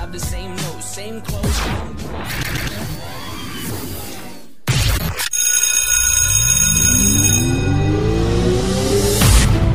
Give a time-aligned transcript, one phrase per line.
[0.00, 1.60] have the same nose, same clothes.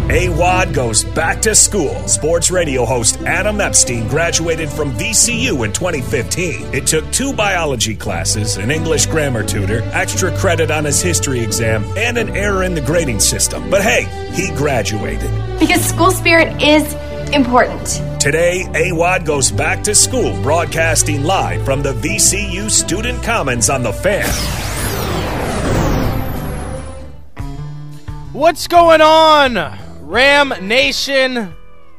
[0.10, 1.94] AWOD goes back to school.
[2.08, 6.74] Sports radio host Adam Epstein graduated from VCU in 2015.
[6.74, 11.84] It took two biology classes, an English grammar tutor, extra credit on his history exam,
[11.98, 13.70] and an error in the grading system.
[13.70, 15.30] But hey, he graduated.
[15.60, 16.84] Because school spirit is
[17.36, 18.02] important.
[18.22, 23.92] Today, AWOD goes back to school, broadcasting live from the VCU Student Commons on the
[23.92, 24.26] Fan.
[28.32, 29.78] What's going on?
[30.02, 31.54] Ram Nation.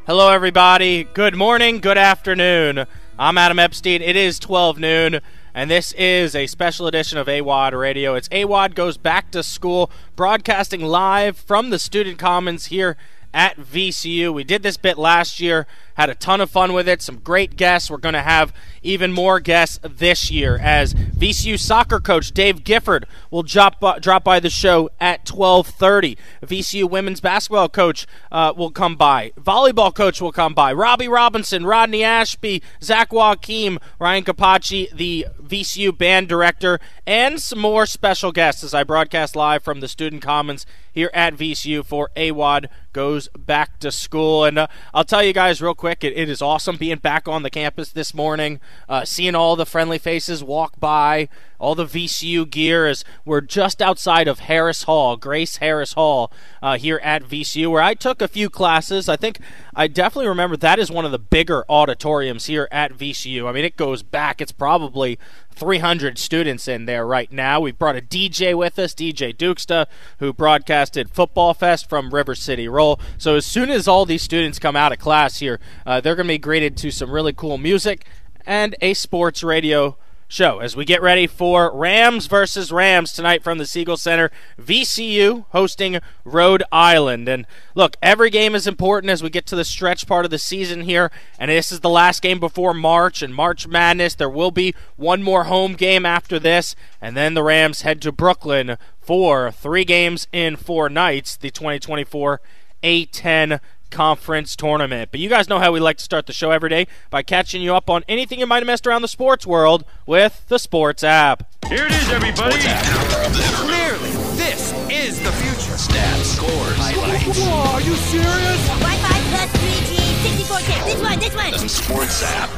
[0.06, 1.04] Hello, everybody.
[1.04, 2.86] Good morning, good afternoon.
[3.18, 4.00] I'm Adam Epstein.
[4.00, 5.20] It is 12 noon,
[5.54, 8.14] and this is a special edition of AWOD Radio.
[8.14, 12.96] It's AWOD Goes Back to School, broadcasting live from the Student Commons here
[13.36, 14.32] at VCU.
[14.32, 17.56] We did this bit last year, had a ton of fun with it, some great
[17.56, 17.90] guests.
[17.90, 23.06] We're going to have even more guests this year as VCU soccer coach Dave Gifford
[23.30, 26.16] will drop, uh, drop by the show at 12:30.
[26.42, 29.32] VCU women's basketball coach uh, will come by.
[29.40, 30.72] Volleyball coach will come by.
[30.72, 37.86] Robbie Robinson, Rodney Ashby, Zach Joachim, Ryan Capacci, the VCU band director, and some more
[37.86, 42.68] special guests as I broadcast live from the Student Commons here at VCU for AWOD
[42.94, 44.44] goes back to school.
[44.44, 47.42] And uh, I'll tell you guys real quick, it, it is awesome being back on
[47.42, 52.48] the campus this morning, uh, seeing all the friendly faces walk by, all the VCU
[52.48, 57.70] gear as we're just outside of Harris Hall, Grace Harris Hall, uh, here at VCU,
[57.70, 59.08] where I took a few classes.
[59.08, 59.38] I think
[59.74, 63.48] I definitely remember that is one of the bigger auditoriums here at VCU.
[63.48, 65.18] I mean, it goes back, it's probably
[65.56, 67.60] 300 students in there right now.
[67.60, 69.86] We've brought a DJ with us, DJ Dukesta,
[70.18, 73.00] who broadcasted Football Fest from River City Roll.
[73.18, 76.26] So as soon as all these students come out of class here, uh, they're going
[76.28, 78.06] to be greeted to some really cool music
[78.44, 79.96] and a sports radio
[80.28, 84.30] show as we get ready for Rams versus Rams tonight from the Siegel Center.
[84.60, 87.28] VCU hosting Rhode Island.
[87.28, 90.38] And look, every game is important as we get to the stretch part of the
[90.38, 91.10] season here.
[91.38, 94.14] And this is the last game before March and March Madness.
[94.14, 96.74] There will be one more home game after this.
[97.00, 102.40] And then the Rams head to Brooklyn for three games in four nights, the 2024
[102.82, 103.60] A10
[103.96, 105.10] conference tournament.
[105.10, 107.62] But you guys know how we like to start the show every day by catching
[107.62, 111.02] you up on anything you might have missed around the sports world with the Sports
[111.02, 111.48] app.
[111.66, 112.58] Here it is, everybody.
[112.58, 115.76] Clearly, this is the future.
[115.78, 117.38] Stats, scores, highlights.
[117.40, 118.68] Whoa, are you serious?
[118.68, 119.96] Wi-Fi plus 3G,
[120.44, 120.84] 64K.
[120.84, 121.50] This one, this one.
[121.52, 122.50] The Sports app.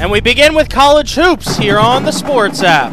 [0.00, 2.92] And we begin with college hoops here on the Sports app.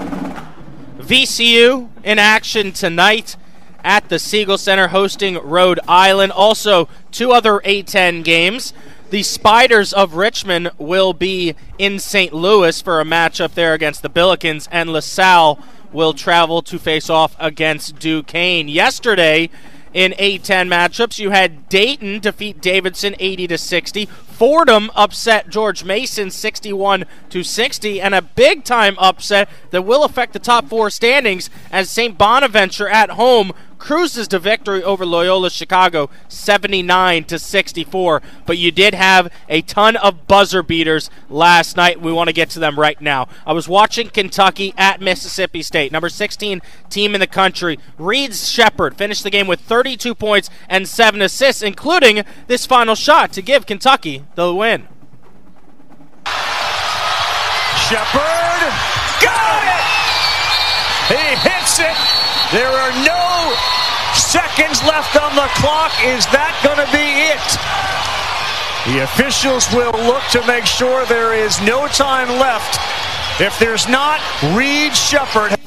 [1.00, 3.38] VCU in action tonight
[3.86, 6.34] at the Siegel Center hosting Rhode Island.
[6.34, 8.74] Also, two other A10 games.
[9.12, 12.34] The Spiders of Richmond will be in St.
[12.34, 15.60] Louis for a matchup there against the Billikens, and LaSalle
[15.94, 18.68] will travel to face off against Duquesne.
[18.68, 19.50] Yesterday,
[19.94, 24.06] in A10 matchups, you had Dayton defeat Davidson 80 to 60.
[24.08, 30.34] Fordham upset George Mason 61 to 60, and a big time upset that will affect
[30.34, 32.18] the top four standings as St.
[32.18, 38.22] Bonaventure at home cruises to victory over Loyola Chicago 79 to 64.
[38.46, 42.02] But you did have a ton of buzzer beaters last night.
[42.02, 43.28] We want to get to them right now.
[43.46, 47.80] I was watching Kentucky at Mississippi State, number 16 team in the country.
[47.98, 53.32] Reed Sheppard finished the game with 32 points and 7 assists, including this final shot
[53.34, 54.88] to give Kentucky the win.
[57.88, 58.74] Sheppard
[59.22, 59.86] got it.
[61.14, 61.96] He hits it.
[62.52, 63.35] There are no
[64.36, 65.92] seconds left on the clock.
[66.04, 67.48] Is that going to be it?
[68.92, 72.78] The officials will look to make sure there is no time left.
[73.40, 74.20] If there's not,
[74.54, 75.58] Reed Sheppard.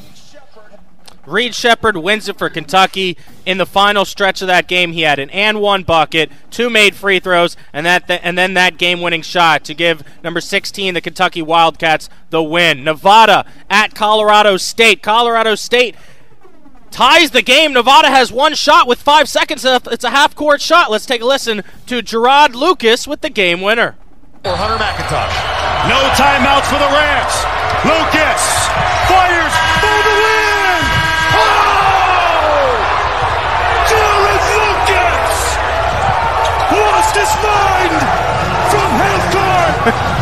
[1.26, 3.16] Reed Sheppard wins it for Kentucky.
[3.46, 6.94] In the final stretch of that game, he had an and one bucket, two made
[6.94, 11.00] free throws, and that th- and then that game-winning shot to give number 16 the
[11.00, 12.84] Kentucky Wildcats the win.
[12.84, 15.03] Nevada at Colorado State.
[15.03, 15.97] Colorado State
[16.90, 17.72] ties the game.
[17.72, 19.86] Nevada has one shot with five seconds left.
[19.88, 20.90] It's a half-court shot.
[20.90, 23.96] Let's take a listen to Gerard Lucas with the game winner.
[24.44, 25.34] Hunter McIntosh.
[25.88, 27.34] No timeouts for the Rams.
[27.84, 28.42] Lucas
[29.06, 30.82] fires for the win.
[31.38, 32.74] Oh!
[33.88, 35.38] Jarod Lucas
[36.74, 37.94] lost his mind
[38.68, 39.94] from half court,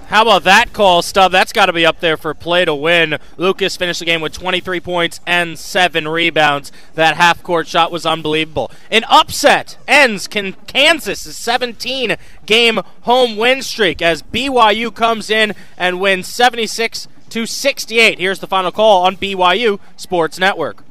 [0.08, 1.32] How about that call, Stub?
[1.32, 3.18] That's got to be up there for play to win.
[3.36, 6.70] Lucas finished the game with 23 points and seven rebounds.
[6.94, 8.70] That half court shot was unbelievable.
[8.88, 12.16] An upset ends can Kansas' 17
[12.46, 18.20] game home win streak as BYU comes in and wins 76 to 68.
[18.20, 20.84] Here's the final call on BYU Sports Network.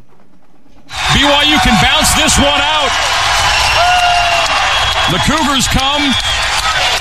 [0.90, 2.92] BYU can bounce this one out.
[5.12, 6.14] The Cougars come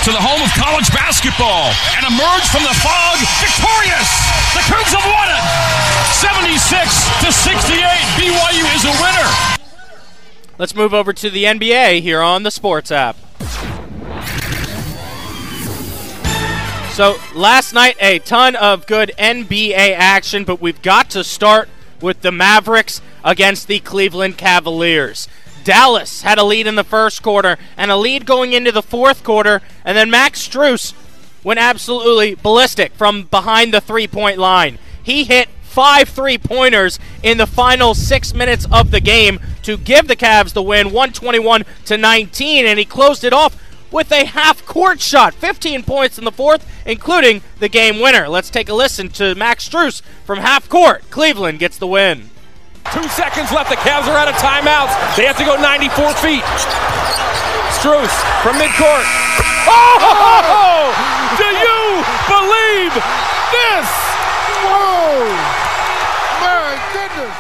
[0.05, 4.11] to the home of college basketball and emerge from the fog victorious.
[4.53, 5.41] The Cougs have won it.
[6.21, 6.61] 76
[7.25, 7.81] to 68.
[8.21, 9.31] BYU is a winner.
[10.59, 13.17] Let's move over to the NBA here on the Sports app.
[16.93, 21.71] So, last night, a ton of good NBA action, but we've got to start
[22.03, 25.29] with the Mavericks against the Cleveland Cavaliers.
[25.65, 29.25] Dallas had a lead in the first quarter and a lead going into the fourth
[29.25, 30.93] quarter, and then Max Strus
[31.43, 34.79] went absolutely ballistic from behind the three point line.
[35.03, 40.07] He hit five three pointers in the final six minutes of the game to give
[40.07, 43.61] the Cavs the win, 121 to 19, and he closed it off
[43.91, 48.29] with a half court shot, 15 points in the fourth, including the game winner.
[48.29, 51.11] Let's take a listen to Max Strus from half court.
[51.11, 52.31] Cleveland gets the win.
[52.93, 53.71] Two seconds left.
[53.71, 55.17] The Cavs are out of timeouts.
[55.17, 56.45] They have to go 94 feet.
[57.75, 59.05] Strus from midcourt.
[59.67, 60.93] Oh!
[61.37, 62.95] Do you believe
[63.51, 63.89] this?
[64.65, 65.27] Whoa!
[66.41, 67.37] My goodness!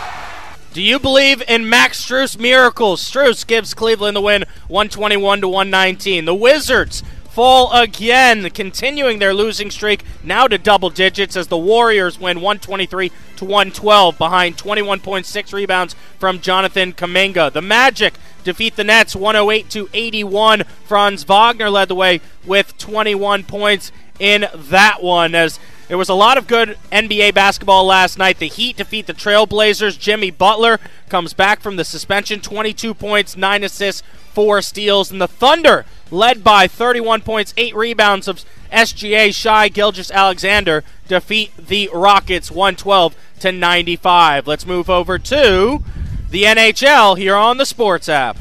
[0.72, 3.02] Do you believe in Max Strus miracles?
[3.02, 6.24] Strus gives Cleveland the win 121 to 119.
[6.24, 7.02] The Wizards
[7.34, 13.10] fall again, continuing their losing streak now to double digits as the Warriors win 123
[13.36, 17.52] to 112 behind 21.6 rebounds from Jonathan Kuminga.
[17.52, 18.14] The Magic
[18.44, 20.62] defeat the Nets 108 to 81.
[20.84, 23.90] Franz Wagner led the way with 21 points
[24.20, 25.58] in that one as
[25.88, 28.38] there was a lot of good NBA basketball last night.
[28.38, 29.98] The Heat defeat the Trailblazers.
[29.98, 30.78] Jimmy Butler
[31.08, 34.02] comes back from the suspension, 22 points, 9 assists,
[34.32, 35.10] 4 steals.
[35.10, 35.84] And the Thunder,
[36.14, 43.52] led by 31 points, 8 rebounds of SGA Shai Gilgeous-Alexander, defeat the Rockets 112 to
[43.52, 44.46] 95.
[44.46, 45.82] Let's move over to
[46.30, 48.38] the NHL here on the Sports app.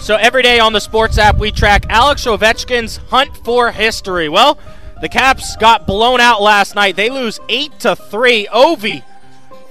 [0.00, 4.28] So every day on the Sports app, we track Alex Ovechkin's hunt for history.
[4.28, 4.58] Well,
[5.00, 6.96] the Caps got blown out last night.
[6.96, 8.46] They lose 8 to 3.
[8.46, 9.02] Ovi,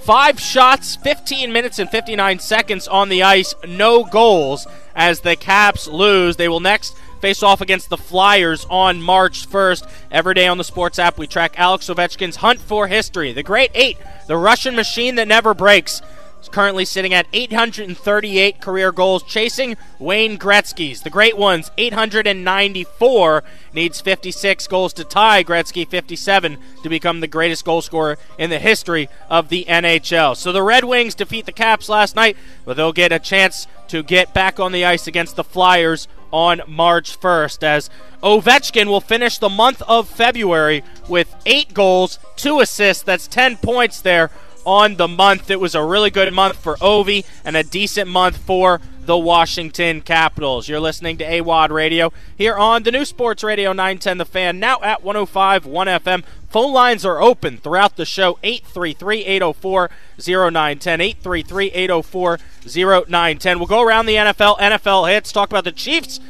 [0.08, 4.66] five shots, 15 minutes and 59 seconds on the ice, no goals
[4.96, 6.36] as the Caps lose.
[6.36, 9.86] They will next face off against the Flyers on March 1st.
[10.10, 13.34] Every day on the Sports app, we track Alex Ovechkin's hunt for history.
[13.34, 16.00] The Great Eight, the Russian machine that never breaks.
[16.40, 21.02] Is currently sitting at 838 career goals, chasing Wayne Gretzky's.
[21.02, 23.42] The great ones, 894,
[23.72, 28.60] needs 56 goals to tie Gretzky 57 to become the greatest goal scorer in the
[28.60, 30.36] history of the NHL.
[30.36, 34.04] So the Red Wings defeat the Caps last night, but they'll get a chance to
[34.04, 37.90] get back on the ice against the Flyers on March 1st as
[38.22, 43.02] Ovechkin will finish the month of February with 8 goals, 2 assists.
[43.02, 44.30] That's 10 points there
[44.68, 45.50] on the month.
[45.50, 50.02] It was a really good month for Ovi and a decent month for the Washington
[50.02, 50.68] Capitals.
[50.68, 54.78] You're listening to AWOD Radio here on the new Sports Radio 910 The Fan, now
[54.82, 56.22] at 105 1 FM.
[56.50, 61.00] Phone lines are open throughout the show 833 804 0910.
[61.00, 62.38] 833 804
[63.08, 63.58] 0910.
[63.58, 66.20] We'll go around the NFL, NFL hits, talk about the Chiefs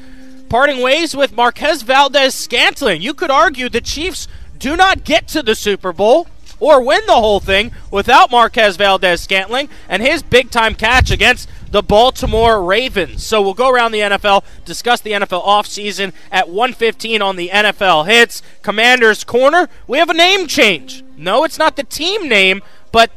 [0.49, 3.03] parting ways with Marquez Valdes-Scantling.
[3.03, 6.29] You could argue the Chiefs do not get to the Super Bowl
[6.61, 11.83] or win the whole thing without Marquez Valdes-Scantling and his big time catch against the
[11.83, 13.25] Baltimore Ravens.
[13.25, 18.07] So we'll go around the NFL, discuss the NFL offseason at 115 on the NFL
[18.07, 18.43] hits.
[18.63, 21.05] Commanders Corner, we have a name change.
[21.17, 22.63] No, it's not the team name,
[22.93, 23.11] but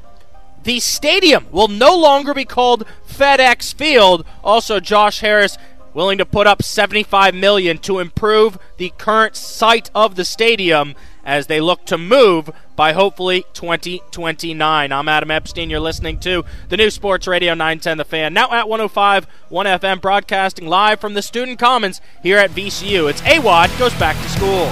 [0.64, 4.26] the stadium will no longer be called FedEx Field.
[4.44, 5.58] Also, Josh Harris
[5.94, 11.48] willing to put up 75 million to improve the current site of the stadium as
[11.48, 12.50] they look to move
[12.82, 14.92] by hopefully 2029.
[14.92, 15.70] I'm Adam Epstein.
[15.70, 20.02] You're listening to the new Sports Radio 910 The Fan, now at 105 1 FM,
[20.02, 23.08] broadcasting live from the Student Commons here at VCU.
[23.08, 24.66] It's AWOD goes back to school.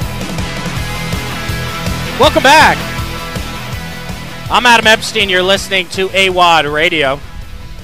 [2.19, 2.77] Welcome back.
[4.49, 5.29] I'm Adam Epstein.
[5.29, 7.19] You're listening to AWOD Radio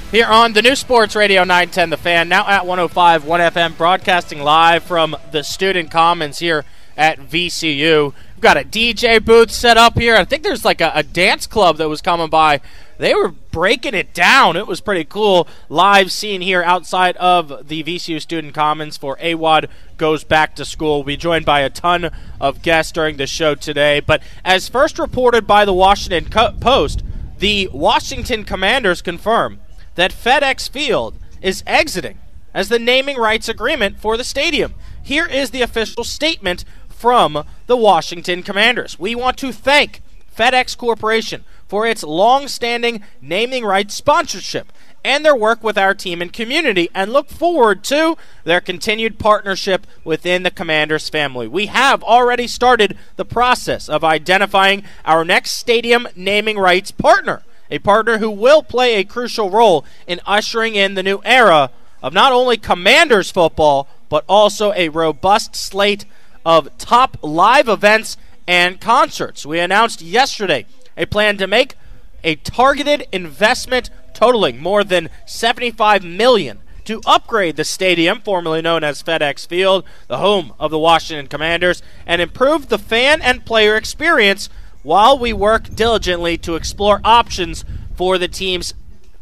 [0.10, 4.42] here on the new Sports Radio 910 The Fan, now at 105 1 FM, broadcasting
[4.42, 6.66] live from the Student Commons here
[6.98, 8.14] at VCU.
[8.46, 10.16] Got a DJ booth set up here.
[10.16, 12.62] I think there's like a, a, dance club that was coming by
[13.00, 14.56] they were breaking it down.
[14.56, 15.48] It was pretty cool.
[15.68, 21.04] Live scene here outside of the VCU Student Commons for AWOD goes back to school.
[21.04, 24.00] Be joined by a ton of guests during the show today.
[24.00, 27.02] But as first reported by the Washington Post,
[27.40, 29.60] the Washington Commanders confirm
[29.96, 32.20] that FedEx Field is exiting
[32.54, 34.76] as the naming rights agreement for the stadium.
[35.02, 36.64] Here is the official statement
[36.96, 38.98] from the Washington Commanders.
[38.98, 40.02] We want to thank
[40.36, 44.72] FedEx Corporation for its long standing naming rights sponsorship
[45.06, 49.86] and their work with our team and community, and look forward to their continued partnership
[50.04, 51.48] within the Commanders family.
[51.48, 57.78] We have already started the process of identifying our next stadium naming rights partner, a
[57.78, 61.70] partner who will play a crucial role in ushering in the new era
[62.02, 66.06] of not only Commanders football, but also a robust slate
[66.46, 69.46] of top live events and concerts.
[69.46, 71.76] We announced yesterday a plan to make
[72.24, 79.02] a targeted investment totaling more than 75 million to upgrade the stadium formerly known as
[79.02, 84.50] FedEx Field, the home of the Washington Commanders, and improve the fan and player experience
[84.84, 88.74] while we work diligently to explore options for the team's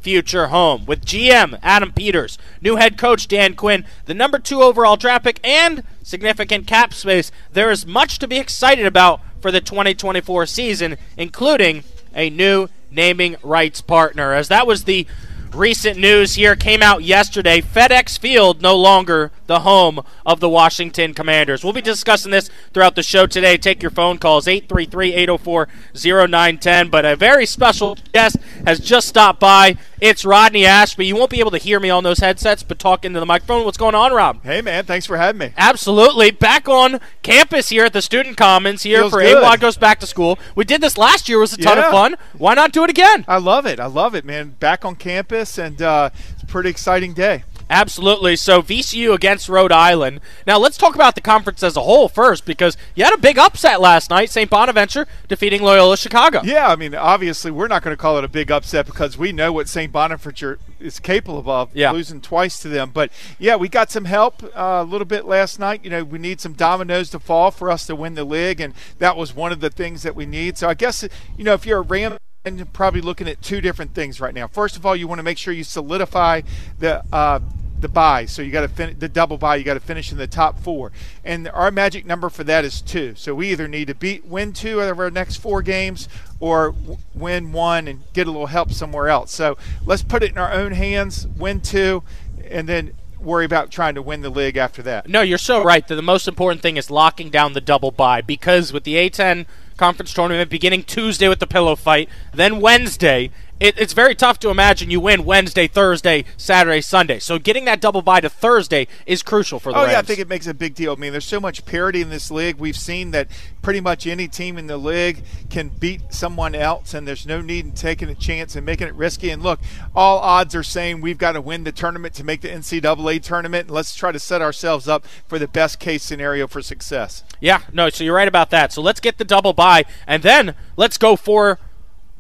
[0.03, 0.86] future home.
[0.86, 5.39] With GM Adam Peters, new head coach Dan Quinn, the number two overall draft pick,
[5.43, 10.98] and significant cap space, there is much to be excited about for the 2024 season,
[11.17, 11.83] including
[12.13, 14.33] a new naming rights partner.
[14.33, 15.07] As that was the
[15.53, 17.62] recent news here came out yesterday.
[17.62, 21.64] FedEx Field no longer the home of the Washington Commanders.
[21.64, 23.58] We'll be discussing this throughout the show today.
[23.58, 29.78] Take your phone calls 833-804-0910, but a very special guest has just stopped by.
[30.02, 31.06] It's Rodney Ashby.
[31.06, 33.64] You won't be able to hear me on those headsets, but talk into the microphone.
[33.64, 34.44] What's going on, Rob?
[34.44, 35.54] Hey man, thanks for having me.
[35.56, 36.32] Absolutely.
[36.32, 39.42] Back on campus here at the Student Commons here Feels for good.
[39.42, 40.38] AWOD goes back to school.
[40.56, 41.38] We did this last year.
[41.38, 41.86] It was a ton Yeah.
[41.86, 42.16] of fun.
[42.38, 43.24] Why not do it again?
[43.30, 43.80] I love it.
[43.80, 44.56] I love it, man.
[44.60, 47.46] Back on campus, and uh, it's a pretty exciting day.
[47.74, 48.36] Absolutely.
[48.36, 50.20] So VCU against Rhode Island.
[50.46, 53.39] Now let's talk about the conference as a whole first, because you had a big
[53.39, 54.30] upset last night.
[54.30, 54.48] St.
[54.48, 56.42] Bonaventure defeating Loyola Chicago.
[56.44, 59.32] Yeah, I mean, obviously, we're not going to call it a big upset because we
[59.32, 59.92] know what St.
[59.92, 61.92] Bonaventure is capable of, Yeah.
[61.92, 62.92] losing twice to them.
[62.94, 65.82] But yeah, we got some help uh, a little bit last night.
[65.84, 68.75] You know, we need some dominoes to fall for us to win the league, and
[69.00, 70.60] that was one of the things that we need.
[70.60, 71.03] So I guess
[71.38, 72.18] you know, if you're a Ram.
[72.46, 74.48] And you're probably looking at two different things right now.
[74.48, 76.42] First of all, you want to make sure you solidify
[76.77, 77.39] the uh,
[77.84, 78.25] the buy.
[78.25, 79.58] So you got to fin- the double buy.
[79.58, 80.92] You got to finish in the top four,
[81.24, 83.13] and our magic number for that is two.
[83.16, 86.10] So we either need to beat win two out of our next four games,
[86.40, 89.32] or w- win one and get a little help somewhere else.
[89.32, 91.28] So let's put it in our own hands.
[91.38, 92.02] Win two,
[92.50, 95.08] and then worry about trying to win the league after that.
[95.08, 95.88] No, you're so right.
[95.88, 99.46] that The most important thing is locking down the double buy because with the A10
[99.78, 104.50] conference tournament beginning Tuesday with the pillow fight, then Wednesday, it, it's very tough to
[104.50, 107.19] imagine you win Wednesday, Thursday, Saturday, Sunday.
[107.19, 109.91] So getting that double bye to Thursday is crucial for the Oh Rams.
[109.93, 110.93] yeah, I think it makes a big deal.
[110.93, 112.57] I mean, there's so much parity in this league.
[112.57, 113.27] We've seen that
[113.62, 117.65] pretty much any team in the league can beat someone else, and there's no need
[117.65, 119.29] in taking a chance and making it risky.
[119.29, 119.60] And look,
[119.95, 123.69] all odds are saying we've got to win the tournament to make the NCAA tournament.
[123.69, 127.24] Let's try to set ourselves up for the best case scenario for success.
[127.39, 128.74] Yeah, no, so you're right about that.
[128.74, 131.60] So let's get the double bye, and then let's go for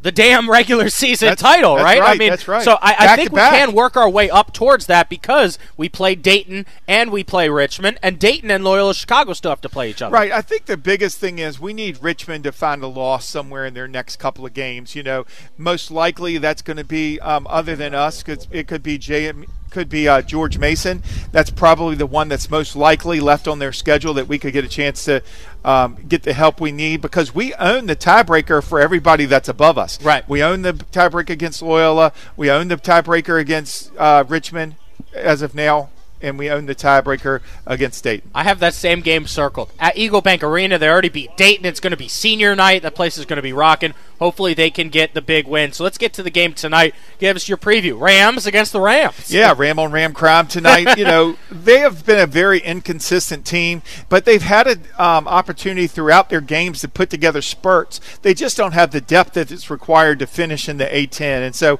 [0.03, 2.01] the damn regular season That's- title, that's right?
[2.01, 2.61] I mean, that's right.
[2.63, 3.53] so I, I think we back.
[3.53, 7.97] can work our way up towards that because we play Dayton and we play Richmond,
[8.03, 10.13] and Dayton and Loyola Chicago still have to play each other.
[10.13, 10.31] Right.
[10.31, 13.73] I think the biggest thing is we need Richmond to find a loss somewhere in
[13.73, 14.95] their next couple of games.
[14.95, 15.25] You know,
[15.57, 19.31] most likely that's going to be um, other than us because it could be J.
[19.69, 21.01] Could be uh, George Mason.
[21.31, 24.63] That's probably the one that's most likely left on their schedule that we could get
[24.63, 25.23] a chance to
[25.63, 29.77] um, get the help we need because we own the tiebreaker for everybody that's above
[29.77, 30.01] us.
[30.03, 30.27] Right.
[30.27, 32.13] We own the tiebreaker against Loyola.
[32.35, 34.75] We own the tiebreaker against uh, Richmond
[35.13, 35.89] as of now,
[36.23, 38.31] and we own the tiebreaker against Dayton.
[38.33, 39.71] I have that same game circled.
[39.79, 41.65] At Eagle Bank Arena, they already beat Dayton.
[41.65, 42.81] It's going to be senior night.
[42.81, 43.93] That place is going to be rocking.
[44.19, 45.73] Hopefully, they can get the big win.
[45.73, 46.95] So let's get to the game tonight.
[47.19, 47.99] Give us your preview.
[47.99, 49.31] Rams against the Rams.
[49.31, 50.97] Yeah, Ram on Ram crime tonight.
[50.97, 55.87] you know, they have been a very inconsistent team, but they've had an um, opportunity
[55.87, 57.99] throughout their games to put together spurts.
[58.21, 61.45] They just don't have the depth that is required to finish in the A10.
[61.45, 61.79] And so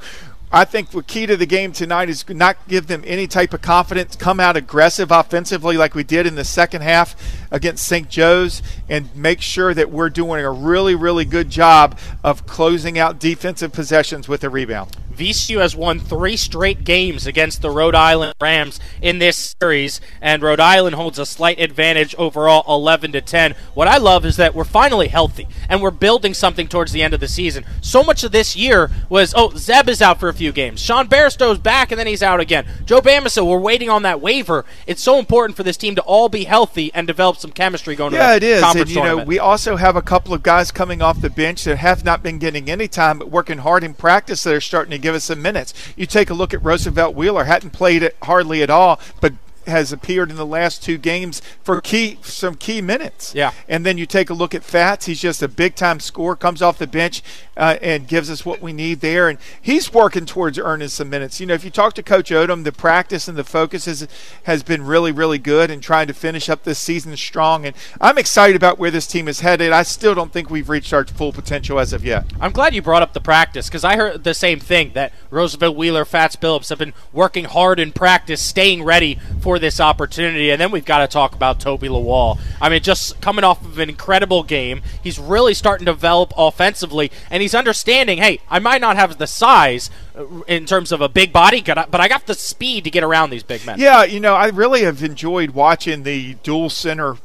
[0.56, 3.64] I think the key to the game tonight is not give them any type of
[3.64, 7.16] confidence, come out aggressive offensively like we did in the second half
[7.50, 8.08] against St.
[8.08, 13.18] Joe's, and make sure that we're doing a really, really good job of closing out
[13.18, 14.96] defensive possessions with a rebound.
[15.14, 20.42] VCU has won three straight games against the Rhode Island Rams in this series, and
[20.42, 23.56] Rhode Island holds a slight advantage overall, 11 to 10.
[23.74, 27.14] What I love is that we're finally healthy and we're building something towards the end
[27.14, 27.66] of the season.
[27.82, 30.80] So much of this year was, oh, Zeb is out for a few games.
[30.80, 32.66] Sean Bairstow's back and then he's out again.
[32.86, 34.66] Joe Bamisile, we're waiting on that waiver.
[34.88, 38.14] It's so important for this team to all be healthy and develop some chemistry going
[38.14, 38.64] yeah, it is.
[38.64, 41.78] And, you know, we also have a couple of guys coming off the bench that
[41.78, 44.98] have not been getting any time, but working hard in practice that are starting to
[45.04, 45.74] give us some minutes.
[45.96, 49.34] You take a look at Roosevelt Wheeler, hadn't played it hardly at all, but
[49.68, 53.34] has appeared in the last two games for key some key minutes.
[53.36, 53.52] Yeah.
[53.68, 55.06] And then you take a look at Fats.
[55.06, 56.36] He's just a big time scorer.
[56.36, 57.24] Comes off the bench
[57.56, 59.30] uh, and gives us what we need there.
[59.30, 61.40] And he's working towards earning some minutes.
[61.40, 64.08] You know, if you talk to Coach Odom, the practice and the focus has
[64.44, 67.66] has been really really good and trying to finish up this season strong.
[67.66, 69.72] And I'm excited about where this team is headed.
[69.72, 72.26] I still don't think we've reached our full potential as of yet.
[72.40, 75.76] I'm glad you brought up the practice because I heard the same thing that Roosevelt
[75.76, 80.52] Wheeler, Fats Phillips have been working hard in practice, staying ready for this opportunity.
[80.52, 82.40] And then we've got to talk about Toby Lawal.
[82.62, 87.12] I mean, just coming off of an incredible game, he's really starting to develop offensively,
[87.30, 88.18] and he's understanding.
[88.18, 92.00] Hey, I might not have the size uh, in terms of a big body, but
[92.00, 93.80] I got the speed to get around these big men.
[93.80, 97.18] Yeah, you know, I really have enjoyed watching the dual center,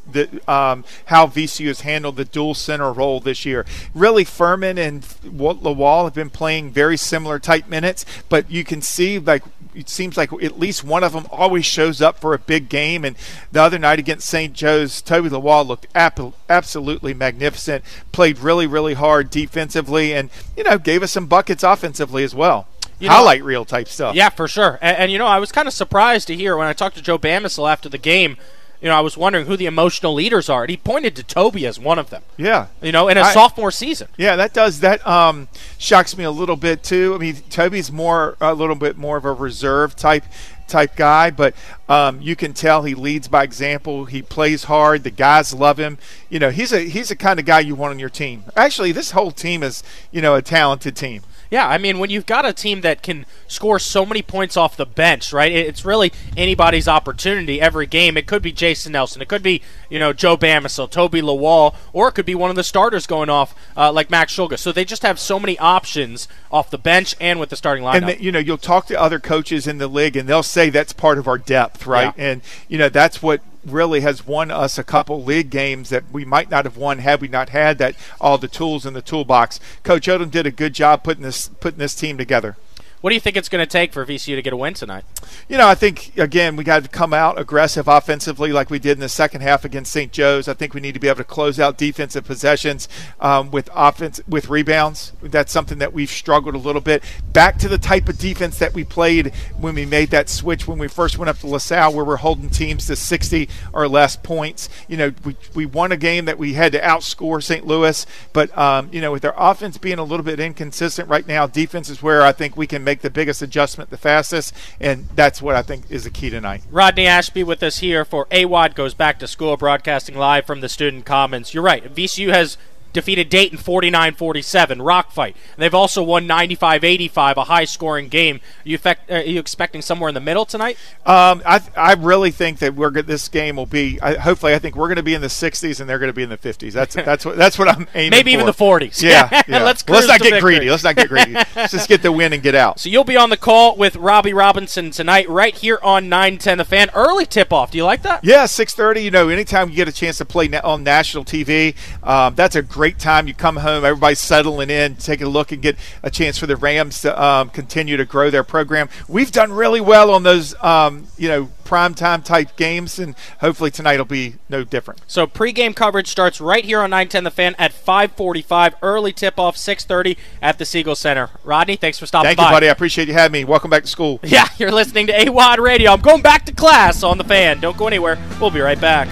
[0.47, 3.67] um, how VCU has handled the dual center role this year.
[3.95, 9.19] Really, Fermin and Lawal have been playing very similar type minutes, but you can see
[9.19, 9.43] like
[9.75, 13.05] it seems like at least one of them always shows up for a big game.
[13.05, 13.17] And
[13.53, 14.53] the other night against St.
[14.53, 17.85] Joe's, Toby Lawal looked ap- absolutely magnificent.
[18.13, 22.67] Played really, really hard defensively, and you know gave us some buckets offensively as well.
[22.99, 24.15] You know, Highlight reel type stuff.
[24.17, 24.79] Yeah, for sure.
[24.83, 27.03] And, and, you know, I was kind of surprised to hear when I talked to
[27.03, 28.37] Joe Bamisile after the game.
[28.81, 31.67] You know, I was wondering who the emotional leaders are, and he pointed to Toby
[31.67, 32.23] as one of them.
[32.37, 34.07] Yeah, you know, in a I, sophomore season.
[34.17, 35.49] Yeah, that does that um,
[35.79, 37.13] shocks me a little bit too.
[37.13, 40.25] I mean, Toby's more a little bit more of a reserve type
[40.69, 41.55] type guy, but
[41.89, 44.05] um, you can tell he leads by example.
[44.05, 45.05] He plays hard.
[45.05, 45.99] The guys love him.
[46.29, 48.45] You know, he's a he's the kind of guy you want on your team.
[48.57, 49.83] Actually, this whole team is
[50.13, 51.23] you know a talented team.
[51.51, 54.77] Yeah, I mean, when you've got a team that can score so many points off
[54.77, 55.51] the bench, right?
[55.51, 58.17] It's really anybody's opportunity every game.
[58.17, 62.09] It could be Jason Nelson, it could be you know Joe Bamisile, Toby Lawal, or
[62.09, 64.59] it could be one of the starters going off uh, like Max Shulga.
[64.59, 67.97] So they just have so many options off the bench and with the starting lineup.
[67.97, 70.71] And the, you know, you'll talk to other coaches in the league, and they'll say
[70.71, 72.15] that's part of our depth, right?
[72.17, 72.25] Yeah.
[72.25, 76.25] And you know, that's what really has won us a couple league games that we
[76.25, 79.61] might not have won had we not had that all the tools in the toolbox.
[79.83, 82.57] Coach Odom did a good job putting this putting this team together.
[83.01, 85.05] What do you think it's going to take for VCU to get a win tonight?
[85.49, 88.93] You know, I think again we got to come out aggressive offensively like we did
[88.93, 90.11] in the second half against St.
[90.11, 90.49] Joe's.
[90.49, 92.89] I think we need to be able to close out defensive possessions
[93.21, 95.13] um, with offense with rebounds.
[95.23, 97.05] That's something that we've struggled a little bit.
[97.33, 100.79] Back to the type of defense that we played when we made that switch when
[100.79, 104.69] we first went up to LaSalle, where we're holding teams to 60 or less points.
[104.89, 107.65] You know, we we won a game that we had to outscore St.
[107.65, 111.47] Louis, but um, you know, with their offense being a little bit inconsistent right now,
[111.47, 115.43] defense is where I think we can make the biggest adjustment the fastest, and that's
[115.43, 116.63] what I think is the key tonight.
[116.71, 120.71] Rodney Ashby with us here for AWAD goes back to school, broadcasting live from the
[120.71, 121.53] student commons.
[121.53, 121.95] You're right.
[121.95, 122.57] VCU has
[122.93, 125.37] defeated Dayton 49-47, rock fight.
[125.55, 128.37] And they've also won 95-85, a high-scoring game.
[128.37, 130.77] Are you, effect, are you expecting somewhere in the middle tonight?
[131.07, 134.01] Um, I I really think that we're this game will be.
[134.01, 136.15] I, hopefully, I think we're going to be in the 60s and they're going to
[136.15, 136.73] be in the 50s.
[136.73, 138.11] That's that's what that's what I'm aiming.
[138.11, 138.17] For.
[138.17, 138.35] Maybe for.
[138.35, 139.03] even the 40s.
[139.03, 139.63] Yeah, yeah.
[139.63, 140.55] Let's Let's not get victory.
[140.57, 140.71] greedy.
[140.71, 141.33] Let's not get greedy.
[141.57, 142.81] Let's just get the win and get out.
[142.81, 146.65] So you'll be on the call with Robbie Robinson tonight, right here on 910 The
[146.65, 146.91] Fan.
[146.95, 147.71] Early tip-off.
[147.71, 148.25] Do you like that?
[148.25, 149.03] Yeah, 6:30.
[149.05, 152.57] You know, anytime you get a chance to play na- on national TV, um, that's
[152.57, 153.27] a great time.
[153.29, 156.57] You come home, everybody's settling in, take a look, and get a chance for the
[156.57, 158.89] Rams to um, continue to grow their program.
[159.09, 163.71] We've done really well on those, um, you know, prime time type games, and hopefully
[163.71, 165.03] tonight will be no different.
[165.07, 168.75] So pregame coverage starts right here on 910 The Fan at 5:45.
[168.83, 171.29] Early tip-off 6:30 at the Siegel Center.
[171.45, 172.45] Rodney, thanks for stopping Thank by.
[172.45, 172.69] you, buddy.
[172.69, 173.45] I appreciate you having me.
[173.45, 174.21] Welcome back to school.
[174.29, 175.91] Yeah, you're listening to AWAD Radio.
[175.91, 177.61] I'm going back to class on the fan.
[177.61, 178.19] Don't go anywhere.
[178.41, 179.09] We'll be right back.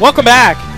[0.00, 0.75] Welcome back.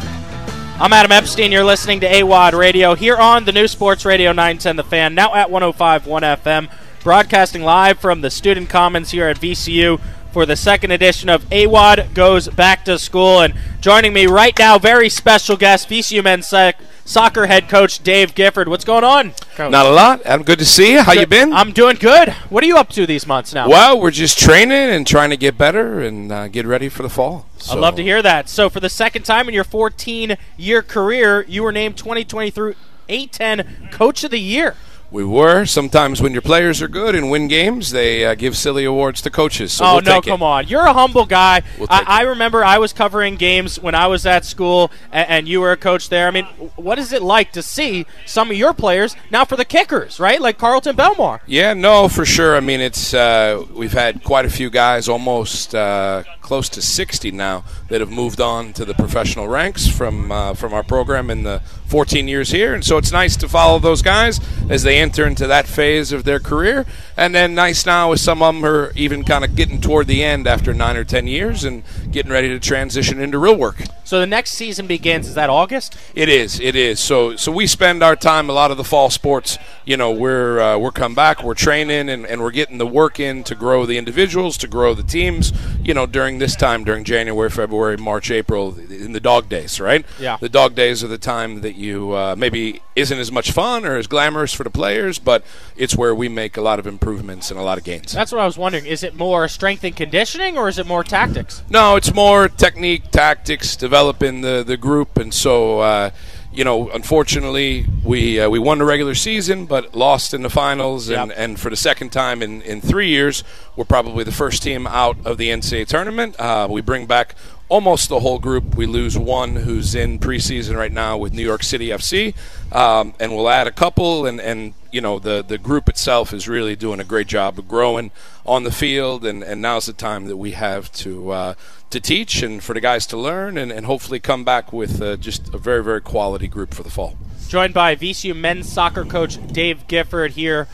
[0.81, 1.51] I'm Adam Epstein.
[1.51, 5.35] You're listening to AWAD Radio here on the new Sports Radio 910 The Fan, now
[5.35, 6.71] at 105.1 FM,
[7.03, 10.01] broadcasting live from the Student Commons here at VCU
[10.33, 13.41] for the second edition of AWAD Goes Back to School.
[13.41, 16.77] And joining me right now, very special guest, VCU men's soc-
[17.09, 18.69] soccer head coach Dave Gifford.
[18.69, 19.33] What's going on?
[19.57, 19.73] Coach?
[19.73, 20.21] Not a lot.
[20.27, 21.03] I'm good to see you.
[21.03, 21.53] How you been?
[21.53, 22.29] I'm doing good.
[22.51, 23.69] What are you up to these months now?
[23.69, 27.09] Well, we're just training and trying to get better and uh, get ready for the
[27.09, 27.47] fall.
[27.71, 28.49] I'd love to hear that.
[28.49, 32.75] So, for the second time in your 14 year career, you were named 2023
[33.09, 34.77] A10 Coach of the Year.
[35.11, 35.65] We were.
[35.65, 39.31] Sometimes when your players are good and win games, they uh, give silly awards to
[39.31, 39.73] coaches.
[39.73, 40.31] So oh we'll no, take it.
[40.31, 40.69] come on!
[40.69, 41.63] You're a humble guy.
[41.79, 45.49] We'll I, I remember I was covering games when I was at school, and, and
[45.49, 46.29] you were a coach there.
[46.29, 46.45] I mean,
[46.77, 50.41] what is it like to see some of your players now for the kickers, right?
[50.41, 51.41] Like Carlton Belmar.
[51.47, 52.55] Yeah, no, for sure.
[52.55, 57.31] I mean, it's uh, we've had quite a few guys, almost uh, close to 60
[57.31, 61.43] now, that have moved on to the professional ranks from uh, from our program in
[61.43, 65.27] the 14 years here, and so it's nice to follow those guys as they enter
[65.27, 66.87] into that phase of their career,
[67.19, 70.25] and then nice now as some of them are even kind of getting toward the
[70.25, 73.83] end after nine or 10 years and getting ready to transition into real work.
[74.09, 75.29] So the next season begins.
[75.29, 75.95] Is that August?
[76.15, 76.59] It is.
[76.61, 76.99] It is.
[76.99, 79.59] So so we spend our time a lot of the fall sports.
[79.85, 83.21] You know, we're uh, we're come back, we're training, and, and we're getting the work
[83.21, 85.53] in to grow the individuals, to grow the teams.
[85.83, 90.05] You know, during this time, during January, February, March, April, in the dog days, right?
[90.19, 90.37] Yeah.
[90.41, 93.97] The dog days are the time that you uh, maybe isn't as much fun or
[93.97, 95.45] as glamorous for the players, but
[95.77, 98.13] it's where we make a lot of improvements and a lot of gains.
[98.13, 98.87] That's what I was wondering.
[98.87, 101.63] Is it more strength and conditioning, or is it more tactics?
[101.69, 106.11] No, it's more technique, tactics, developing the, the group, and so uh,
[106.53, 111.09] you know, unfortunately, we uh, we won the regular season, but lost in the finals,
[111.09, 111.39] and, Yep.
[111.39, 113.45] and for the second time in, in three years,
[113.77, 116.39] we're probably the first team out of the NCAA tournament.
[116.39, 117.35] Uh, we bring back
[117.69, 118.75] almost the whole group.
[118.77, 122.35] We lose one who's in preseason right now with New York City FC,
[122.75, 124.25] um, and we'll add a couple.
[124.27, 127.69] And, and you know the the group itself is really doing a great job of
[127.69, 128.11] growing
[128.47, 129.27] on the field.
[129.27, 131.55] And, and now's the time that we have to uh,
[131.91, 135.17] to teach and for the guys to learn, and, and hopefully come back with uh,
[135.17, 137.17] just a very very quality group for the fall.
[137.49, 140.69] Joined by VCU men's soccer coach Dave Gifford here,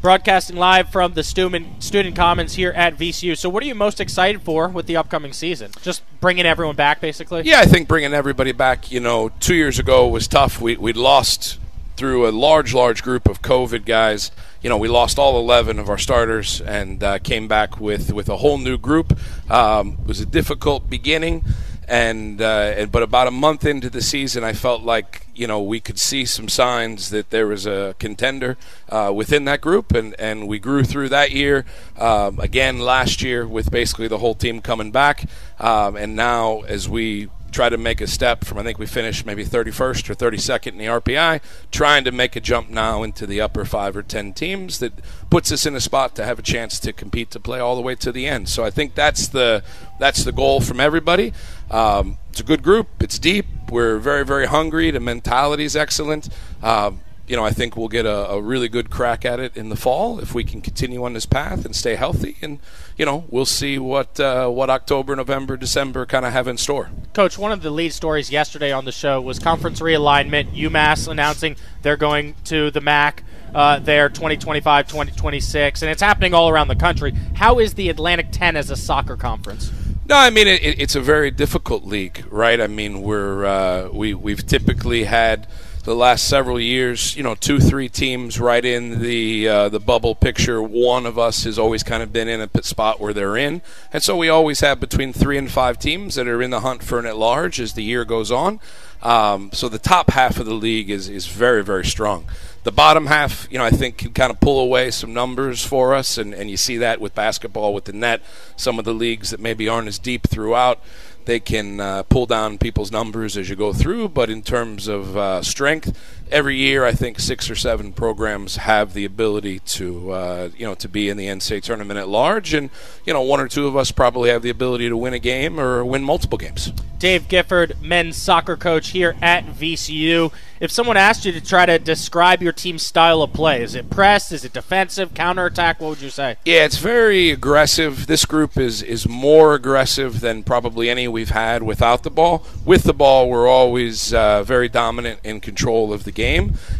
[0.00, 3.36] broadcasting live from the student student commons here at VCU.
[3.36, 5.70] So, what are you most excited for with the upcoming season?
[5.82, 7.42] Just bringing everyone back, basically.
[7.42, 8.90] Yeah, I think bringing everybody back.
[8.90, 10.60] You know, two years ago was tough.
[10.60, 11.58] We we lost
[11.96, 14.30] through a large, large group of COVID guys.
[14.62, 18.28] You know, we lost all 11 of our starters and uh, came back with with
[18.28, 19.18] a whole new group.
[19.50, 21.44] Um, it was a difficult beginning.
[21.86, 25.60] And, uh, and but about a month into the season, I felt like you know
[25.62, 28.56] we could see some signs that there was a contender
[28.88, 31.66] uh, within that group, and, and we grew through that year.
[31.98, 35.28] Um, again, last year with basically the whole team coming back,
[35.60, 39.24] um, and now as we try to make a step from I think we finished
[39.24, 41.40] maybe 31st or 32nd in the RPI,
[41.70, 44.92] trying to make a jump now into the upper five or ten teams that
[45.30, 47.82] puts us in a spot to have a chance to compete to play all the
[47.82, 48.48] way to the end.
[48.48, 49.62] So I think that's the
[49.98, 51.32] that's the goal from everybody.
[51.70, 52.88] Um, it's a good group.
[53.00, 53.46] It's deep.
[53.70, 54.90] We're very very hungry.
[54.90, 56.28] The mentality is excellent.
[56.62, 59.70] Um, you know, I think we'll get a, a, really good crack at it in
[59.70, 62.36] the fall if we can continue on this path and stay healthy.
[62.42, 62.58] And
[62.98, 66.90] you know, we'll see what uh, what October, November, December kind of have in store.
[67.14, 70.54] Coach, one of the lead stories yesterday on the show was conference realignment.
[70.54, 73.22] UMass announcing they're going to the MAC.
[73.54, 78.26] Uh, there 2025 2026 and it's happening all around the country how is the atlantic
[78.32, 79.70] 10 as a soccer conference
[80.06, 82.60] no, I mean it, it's a very difficult league, right?
[82.60, 85.46] I mean we're uh, we we've typically had
[85.84, 90.14] the last several years, you know, two, three teams right in the uh, the bubble
[90.14, 90.62] picture.
[90.62, 94.02] One of us has always kind of been in a spot where they're in, and
[94.02, 96.98] so we always have between three and five teams that are in the hunt for
[96.98, 98.60] an at large as the year goes on.
[99.02, 102.26] Um, so the top half of the league is is very very strong.
[102.64, 105.94] The bottom half, you know, I think can kind of pull away some numbers for
[105.94, 108.22] us, and, and you see that with basketball, with the net.
[108.56, 110.80] Some of the leagues that maybe aren't as deep throughout,
[111.26, 114.08] they can uh, pull down people's numbers as you go through.
[114.08, 115.94] But in terms of uh, strength,
[116.34, 120.74] every year I think six or seven programs have the ability to, uh, you know,
[120.74, 122.70] to be in the NCAA tournament at large, and
[123.06, 125.60] you know, one or two of us probably have the ability to win a game
[125.60, 126.72] or win multiple games.
[126.98, 130.32] Dave Gifford, men's soccer coach here at VCU.
[130.58, 133.90] If someone asked you to try to describe your team's style of play, is it
[133.90, 134.32] press?
[134.32, 135.12] Is it defensive?
[135.12, 135.80] Counterattack?
[135.80, 136.36] What would you say?
[136.44, 138.06] Yeah, it's very aggressive.
[138.06, 142.46] This group is is more aggressive than probably any we've had without the ball.
[142.64, 146.23] With the ball, we're always uh, very dominant in control of the game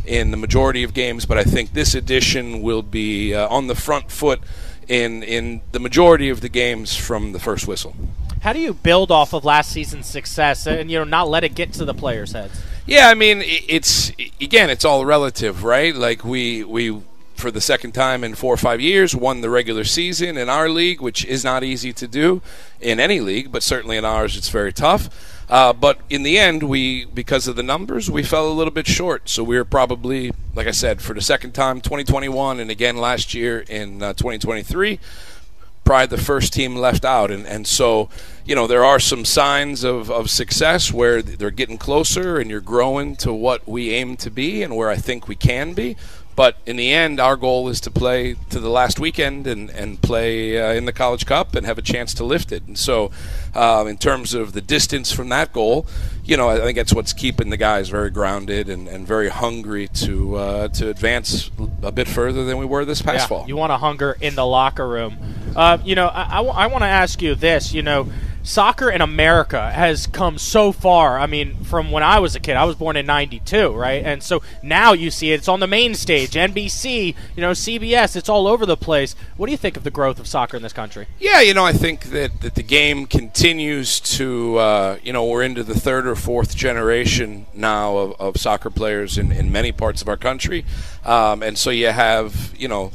[0.07, 1.27] in the majority of games.
[1.27, 4.41] But I think this edition will be uh, on the front foot
[4.89, 7.95] in in the majority of the games from the first whistle.
[8.43, 11.55] How do you build off of last season's success and you know not let it
[11.55, 12.63] get to the players' heads?
[12.87, 15.95] Yeah, I mean it's again it's all relative, right?
[15.95, 17.01] Like we we
[17.35, 20.69] for the second time in four or five years won the regular season in our
[20.69, 22.43] league, which is not easy to do
[22.81, 25.09] in any league, but certainly in ours it's very tough.
[25.55, 28.89] Uh, but in the end, we because of the numbers, we fell a little bit
[28.89, 29.29] short.
[29.29, 33.35] So we were probably, like I said, for the second time, 2021, and again last
[33.35, 34.99] year in uh, 2023
[35.85, 37.31] probably the first team left out.
[37.31, 38.09] And, and so,
[38.47, 42.63] you know, there are some signs of, of success where they're getting closer and you're
[42.63, 45.97] growing to what we aim to be and where I think we can be.
[46.37, 50.01] But in the end, our goal is to play to the last weekend and, and
[50.03, 52.67] play uh, in the College Cup and have a chance to lift it.
[52.67, 53.11] And so,
[53.55, 55.87] uh, in terms of the distance from that goal,
[56.25, 59.89] you know, I think that's what's keeping the guys very grounded and, and very hungry
[59.89, 61.51] to uh, to advance
[61.83, 63.45] a bit further than we were this past yeah, fall.
[63.47, 65.17] You want to hunger in the locker room.
[65.55, 67.73] Uh, you know, I, I, w- I want to ask you this.
[67.73, 68.09] You know,
[68.45, 71.19] soccer in America has come so far.
[71.19, 74.05] I mean, from when I was a kid, I was born in 92, right?
[74.05, 78.15] And so now you see it, it's on the main stage, NBC, you know, CBS,
[78.15, 79.17] it's all over the place.
[79.37, 81.09] What do you think of the growth of soccer in this country?
[81.19, 85.43] Yeah, you know, I think that, that the game continues to, uh, you know, we're
[85.43, 90.03] into the third or fourth generation now of, of soccer players in, in many parts
[90.03, 90.65] of our country.
[91.05, 92.93] Um, and so you have, you know,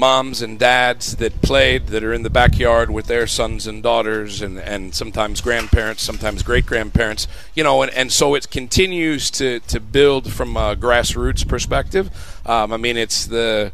[0.00, 4.40] moms and dads that played that are in the backyard with their sons and daughters
[4.40, 9.60] and, and sometimes grandparents, sometimes great grandparents, you know, and, and so it continues to,
[9.60, 12.10] to build from a grassroots perspective.
[12.46, 13.72] Um, I mean, it's the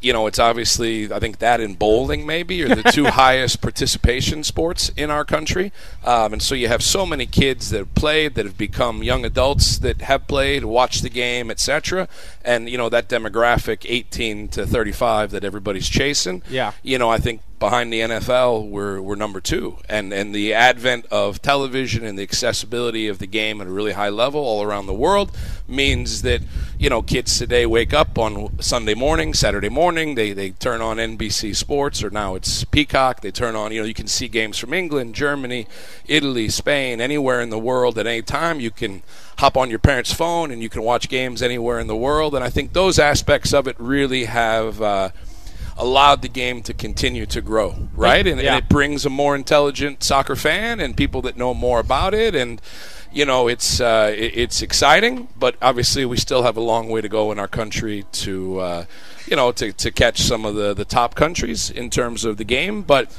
[0.00, 4.44] you know, it's obviously I think that in bowling maybe are the two highest participation
[4.44, 5.72] sports in our country,
[6.08, 9.26] um, and so you have so many kids that have played, that have become young
[9.26, 12.08] adults that have played, watched the game, etc.
[12.42, 16.42] And you know that demographic, 18 to 35, that everybody's chasing.
[16.48, 16.72] Yeah.
[16.82, 19.78] You know, I think behind the NFL, we're, we're number two.
[19.88, 23.92] And, and the advent of television and the accessibility of the game at a really
[23.92, 26.42] high level all around the world means that,
[26.78, 30.98] you know, kids today wake up on Sunday morning, Saturday morning, they, they turn on
[30.98, 33.20] NBC Sports, or now it's Peacock.
[33.20, 35.66] They turn on, you know, you can see games from England, Germany,
[36.06, 38.60] Italy, Spain, anywhere in the world at any time.
[38.60, 39.02] You can
[39.38, 42.34] hop on your parents' phone and you can watch games anywhere in the world.
[42.34, 44.80] And I think those aspects of it really have.
[44.82, 45.10] Uh,
[45.80, 48.26] allowed the game to continue to grow, right?
[48.26, 48.56] And, Yeah.
[48.56, 52.34] and it brings a more intelligent soccer fan and people that know more about it.
[52.34, 52.60] And
[53.12, 57.00] you know, it's uh, it, it's exciting, but obviously we still have a long way
[57.00, 58.84] to go in our country to uh,
[59.28, 62.44] you know to, to catch some of the the top countries in terms of the
[62.44, 63.16] game, but.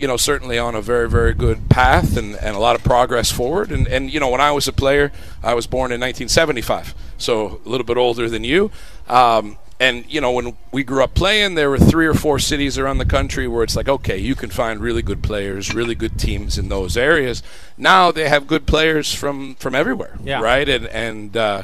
[0.00, 3.30] You know, certainly on a very, very good path and, and a lot of progress
[3.30, 3.70] forward.
[3.70, 7.60] And, and, you know, when I was a player, I was born in 1975, so
[7.64, 8.70] a little bit older than you.
[9.08, 12.76] Um, and you know when we grew up playing there were three or four cities
[12.76, 16.18] around the country where it's like okay you can find really good players really good
[16.18, 17.42] teams in those areas
[17.78, 20.42] now they have good players from from everywhere Yeah.
[20.42, 21.62] right and and uh,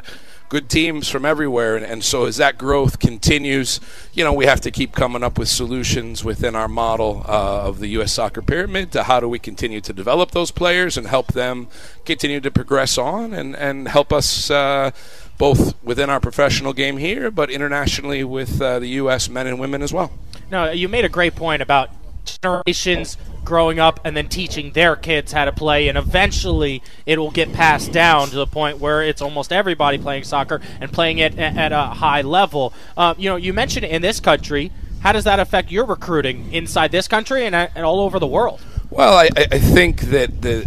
[0.48, 3.80] good teams from everywhere and, and so as that growth continues
[4.12, 7.80] you know we have to keep coming up with solutions within our model uh, of
[7.80, 11.32] the US soccer pyramid to how do we continue to develop those players and help
[11.32, 11.68] them
[12.04, 14.90] continue to progress on and and help us uh,
[15.38, 19.28] both within our professional game here, but internationally with uh, the U.S.
[19.28, 20.12] men and women as well.
[20.50, 21.90] No, you made a great point about
[22.24, 27.30] generations growing up and then teaching their kids how to play, and eventually it will
[27.30, 31.38] get passed down to the point where it's almost everybody playing soccer and playing it
[31.38, 32.74] at a high level.
[32.96, 34.70] Uh, you know, you mentioned in this country.
[35.00, 38.26] How does that affect your recruiting inside this country and, uh, and all over the
[38.26, 38.60] world?
[38.90, 40.66] Well, I, I I think that the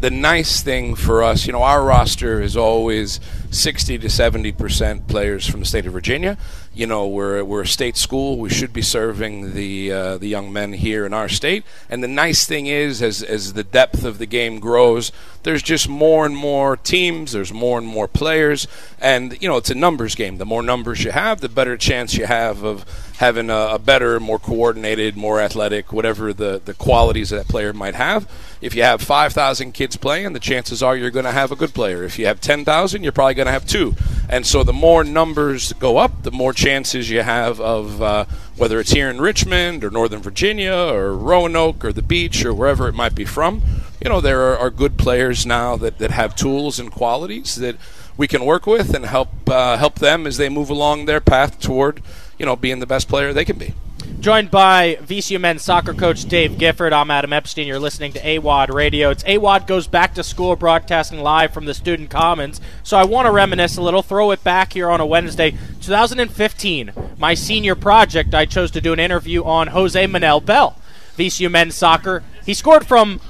[0.00, 3.20] the nice thing for us, you know, our roster is always
[3.52, 6.36] 60 to 70 percent players from the state of Virginia.
[6.74, 8.38] You know, we're we're a state school.
[8.38, 11.64] We should be serving the uh, the young men here in our state.
[11.90, 15.86] And the nice thing is, as as the depth of the game grows, there's just
[15.86, 17.32] more and more teams.
[17.32, 18.66] There's more and more players,
[18.98, 20.38] and you know, it's a numbers game.
[20.38, 22.86] The more numbers you have, the better chance you have of
[23.18, 27.96] having a, a better, more coordinated, more athletic, whatever the the qualities that player might
[27.96, 28.26] have.
[28.62, 31.74] If you have 5,000 kids playing, the chances are you're going to have a good
[31.74, 32.04] player.
[32.04, 33.96] If you have 10,000, you're probably going to have two.
[34.28, 38.24] And so the more numbers go up, the more chances you have of uh,
[38.56, 42.86] whether it's here in Richmond or Northern Virginia or Roanoke or the beach or wherever
[42.86, 43.62] it might be from.
[44.00, 47.74] You know, there are, are good players now that, that have tools and qualities that
[48.16, 51.58] we can work with and help uh, help them as they move along their path
[51.60, 52.00] toward,
[52.38, 53.74] you know, being the best player they can be.
[54.22, 56.92] Joined by VCU men's soccer coach Dave Gifford.
[56.92, 57.66] I'm Adam Epstein.
[57.66, 59.10] You're listening to AWAD Radio.
[59.10, 62.60] It's AWAD goes back to school, broadcasting live from the Student Commons.
[62.84, 65.56] So I want to reminisce a little, throw it back here on a Wednesday.
[65.80, 70.76] 2015, my senior project, I chose to do an interview on Jose Manel Bell,
[71.18, 72.22] VCU men's soccer.
[72.46, 73.20] He scored from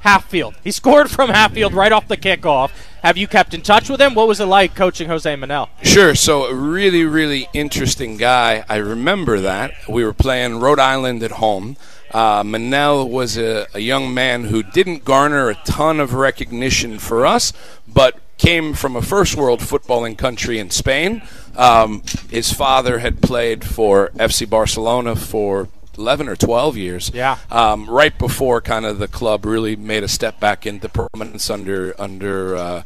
[0.00, 0.54] half field.
[0.64, 2.70] He scored from half field right off the kickoff.
[3.02, 4.14] Have you kept in touch with him?
[4.14, 5.68] What was it like coaching Jose Manel?
[5.82, 6.14] Sure.
[6.14, 8.64] So a really, really interesting guy.
[8.68, 11.76] I remember that we were playing Rhode Island at home.
[12.10, 17.26] Uh, Manel was a, a young man who didn't garner a ton of recognition for
[17.26, 17.52] us,
[17.86, 21.22] but came from a first world footballing country in Spain.
[21.56, 27.10] Um, his father had played for FC Barcelona for 11 or 12 years.
[27.12, 27.38] Yeah.
[27.50, 31.94] Um, right before kind of the club really made a step back into permanence under
[32.00, 32.82] under uh,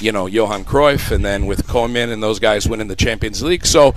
[0.00, 3.66] you know Johan Cruyff, and then with Koeman and those guys winning the Champions League.
[3.66, 3.94] So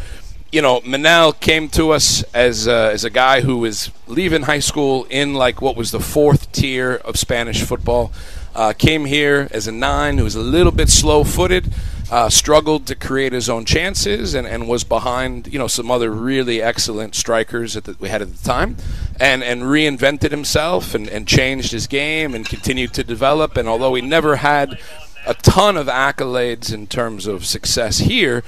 [0.52, 4.60] you know, Manel came to us as uh, as a guy who was leaving high
[4.60, 8.12] school in like what was the fourth tier of Spanish football.
[8.56, 11.72] Uh, came here as a nine who was a little bit slow-footed,
[12.12, 16.12] uh, struggled to create his own chances, and, and was behind you know some other
[16.12, 18.78] really excellent strikers that we had at the time,
[19.19, 23.58] and and reinvented himself and, and changed his game and continued to develop.
[23.58, 24.80] And although he never had
[25.28, 28.43] a ton of accolades in terms of success here,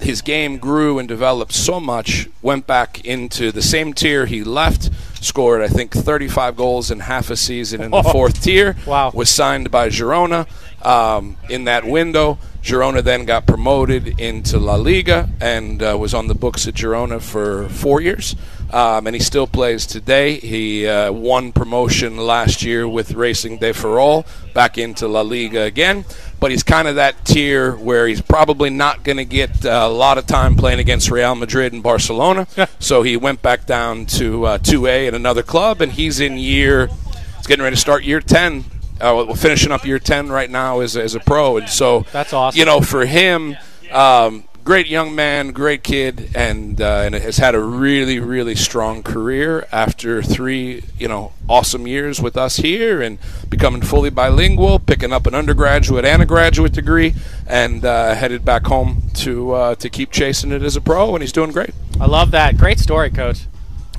[0.00, 4.90] his game grew and developed so much, went back into the same tier he left,
[5.24, 8.76] scored, I think, 35 goals in half a season in the fourth tier.
[8.86, 9.10] Wow.
[9.14, 10.46] Was signed by Girona
[10.84, 12.38] um, in that window.
[12.62, 17.20] Girona then got promoted into La Liga and uh, was on the books at Girona
[17.20, 18.36] for four years.
[18.72, 20.38] Um, and he still plays today.
[20.38, 26.06] He uh, won promotion last year with Racing de Ferrol back into La Liga again.
[26.40, 29.88] But he's kind of that tier where he's probably not going to get uh, a
[29.88, 32.46] lot of time playing against Real Madrid and Barcelona.
[32.78, 36.88] so he went back down to uh, 2A at another club, and he's in year.
[37.36, 38.64] He's getting ready to start year 10
[39.02, 41.56] uh, we're finishing up year 10 right now as, as a pro.
[41.56, 42.58] And so, That's awesome.
[42.58, 43.56] You know, for him,
[43.90, 49.02] um, great young man, great kid, and, uh, and has had a really, really strong
[49.02, 55.12] career after three, you know, awesome years with us here and becoming fully bilingual, picking
[55.12, 57.14] up an undergraduate and a graduate degree,
[57.46, 61.22] and uh, headed back home to, uh, to keep chasing it as a pro, and
[61.22, 61.74] he's doing great.
[62.00, 62.56] I love that.
[62.56, 63.46] Great story, Coach.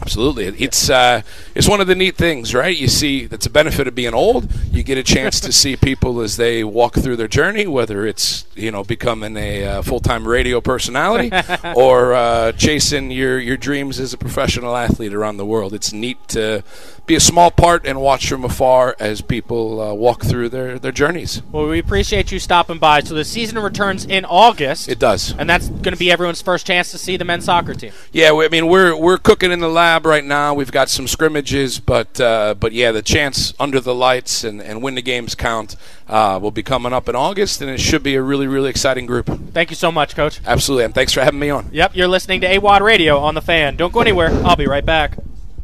[0.04, 1.22] Absolutely, it's uh,
[1.56, 2.76] it's one of the neat things, right?
[2.76, 4.54] You see, that's a benefit of being old.
[4.70, 8.46] You get a chance to see people as they walk through their journey, whether it's
[8.54, 11.32] you know becoming a uh, full time radio personality
[11.76, 15.74] or uh, chasing your your dreams as a professional athlete around the world.
[15.74, 16.66] It's neat to
[17.06, 20.92] be a small part and watch from afar as people uh, walk through their their
[20.92, 21.42] journeys.
[21.52, 23.02] Well, we appreciate you stopping by.
[23.02, 24.89] So the season returns in August.
[24.89, 27.74] It does, and that's going to be everyone's first chance to see the men's soccer
[27.74, 27.94] team.
[28.12, 30.53] Yeah, we, I mean we're we're cooking in the lab right now.
[30.56, 34.82] We've got some scrimmages, but uh, but yeah, the chance under the lights and, and
[34.82, 35.75] when the games count
[36.08, 39.06] uh, will be coming up in August, and it should be a really really exciting
[39.06, 39.27] group.
[39.53, 40.41] Thank you so much, Coach.
[40.45, 41.69] Absolutely, and thanks for having me on.
[41.71, 43.75] Yep, you're listening to AWadd Radio on the Fan.
[43.75, 44.32] Don't go anywhere.
[44.43, 45.17] I'll be right back.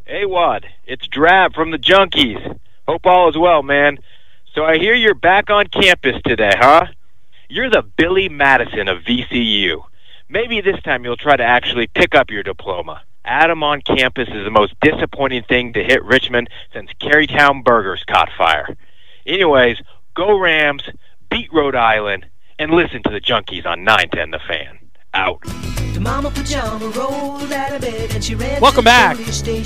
[0.08, 2.60] AWadd, it's Drab from the Junkies.
[2.88, 3.98] Hope all is well, man.
[4.54, 6.88] So I hear you're back on campus today, huh?
[7.50, 9.84] You're the Billy Madison of VCU.
[10.28, 13.02] Maybe this time you'll try to actually pick up your diploma.
[13.26, 18.30] Adam on campus is the most disappointing thing to hit Richmond since Carytown Burgers caught
[18.38, 18.76] fire.
[19.26, 19.78] Anyways,
[20.16, 20.84] go Rams,
[21.30, 22.26] beat Rhode Island,
[22.58, 24.80] and listen to the Junkies on 910 The Fan.
[25.14, 25.44] Out.
[28.62, 29.18] Welcome back.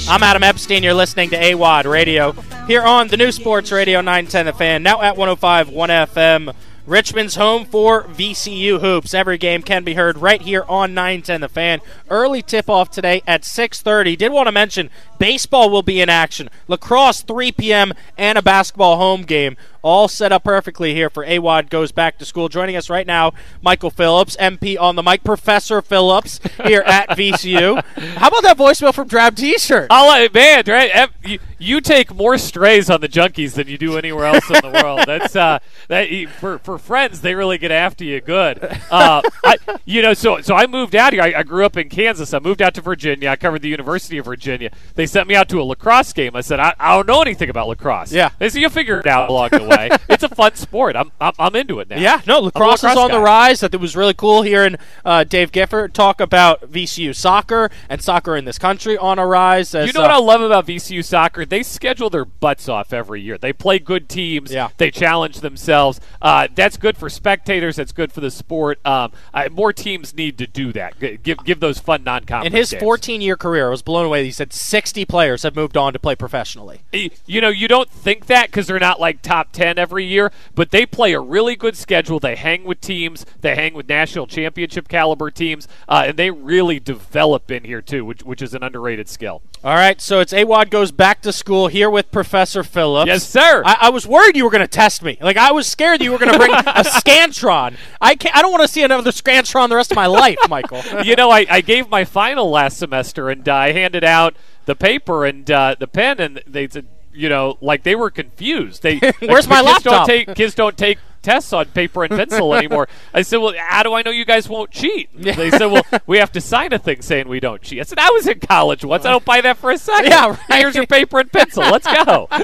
[0.08, 0.82] I'm Adam Epstein.
[0.82, 2.32] You're listening to AWadd Radio
[2.66, 6.56] here on the new Sports Radio 910 The Fan, now at 105 1 FM.
[6.86, 9.14] Richmond's home for VCU hoops.
[9.14, 11.80] Every game can be heard right here on 910 The Fan.
[12.10, 14.18] Early tip-off today at 6:30.
[14.18, 14.90] Did want to mention
[15.24, 16.50] baseball will be in action.
[16.68, 17.94] Lacrosse 3 p.m.
[18.18, 19.56] and a basketball home game.
[19.82, 22.50] All set up perfectly here for AWadd goes back to school.
[22.50, 27.84] Joining us right now, Michael Phillips, MP on the mic, Professor Phillips here at VCU.
[28.16, 29.88] How about that voicemail from Drab T-shirt?
[29.90, 31.10] I'll let man, right?
[31.26, 34.82] You, you take more strays on the junkies than you do anywhere else in the
[34.82, 35.02] world.
[35.06, 36.10] That's uh, that
[36.40, 38.64] for for friends, they really get after you good.
[38.90, 41.22] Uh, I, you know, so so I moved out here.
[41.22, 42.34] I, I, grew up in Kansas.
[42.34, 43.30] I moved out to Virginia.
[43.30, 44.72] I covered the University of Virginia.
[44.96, 46.36] They sent me out to a lacrosse game.
[46.36, 48.12] I said, I, I don't know anything about lacrosse.
[48.12, 49.90] Yeah, they said you'll figure it out along the way.
[50.10, 50.96] it's a fun sport.
[50.96, 52.00] I'm, I'm, I'm into it now.
[52.00, 53.16] Yeah, no, lacrosse, lacrosse is on guy.
[53.16, 53.60] the rise.
[53.62, 58.36] That it was really cool hearing uh, Dave Gifford talk about VCU soccer and soccer
[58.36, 59.74] in this country on a rise.
[59.76, 61.46] As, you know uh, what I love about VCU soccer?
[61.46, 63.38] They schedule their butts off every year.
[63.38, 64.52] They play good teams.
[64.52, 64.70] Yeah.
[64.78, 66.02] They challenge themselves.
[66.22, 67.76] Uh, that's good for spectators.
[67.76, 68.86] That's good for the sport.
[68.86, 71.00] Um, I, more teams need to do that.
[71.00, 72.52] Give give those fun non-conference.
[72.52, 74.24] In his 14 year career, I was blown away.
[74.24, 74.52] He said
[74.94, 76.82] 60 players have moved on to play professionally.
[77.26, 80.70] You know, you don't think that because they're not like top 10 every year, but
[80.70, 82.20] they play a really good schedule.
[82.20, 83.26] They hang with teams.
[83.42, 88.06] They hang with national championship caliber teams, uh, and they really develop in here too,
[88.06, 89.42] which which is an underrated skill.
[89.64, 93.08] All right, so it's AWadd goes back to school here with Professor Phillips.
[93.08, 93.64] Yes, sir.
[93.66, 95.18] I, I was worried you were going to test me.
[95.22, 97.78] Like I was scared you were going to bring a scantron.
[98.00, 100.84] I can't, I don't want to see another scantron the rest of my life, Michael.
[101.04, 104.76] you know, I, I gave my final last semester, and uh, I handed out the
[104.76, 108.84] paper and uh, the pen, and they said, you know, like they were confused.
[108.84, 109.84] They where's my kids laptop?
[109.84, 112.88] Don't take, kids don't take tests on paper and pencil anymore.
[113.14, 115.10] I said, well, how do I know you guys won't cheat?
[115.16, 117.80] They said, well, we have to sign a thing saying we don't cheat.
[117.80, 119.06] I said, I was in college once.
[119.06, 120.12] I don't buy that for a second.
[120.12, 120.60] Yeah, right.
[120.60, 121.64] Here's your paper and pencil.
[121.64, 122.28] Let's go.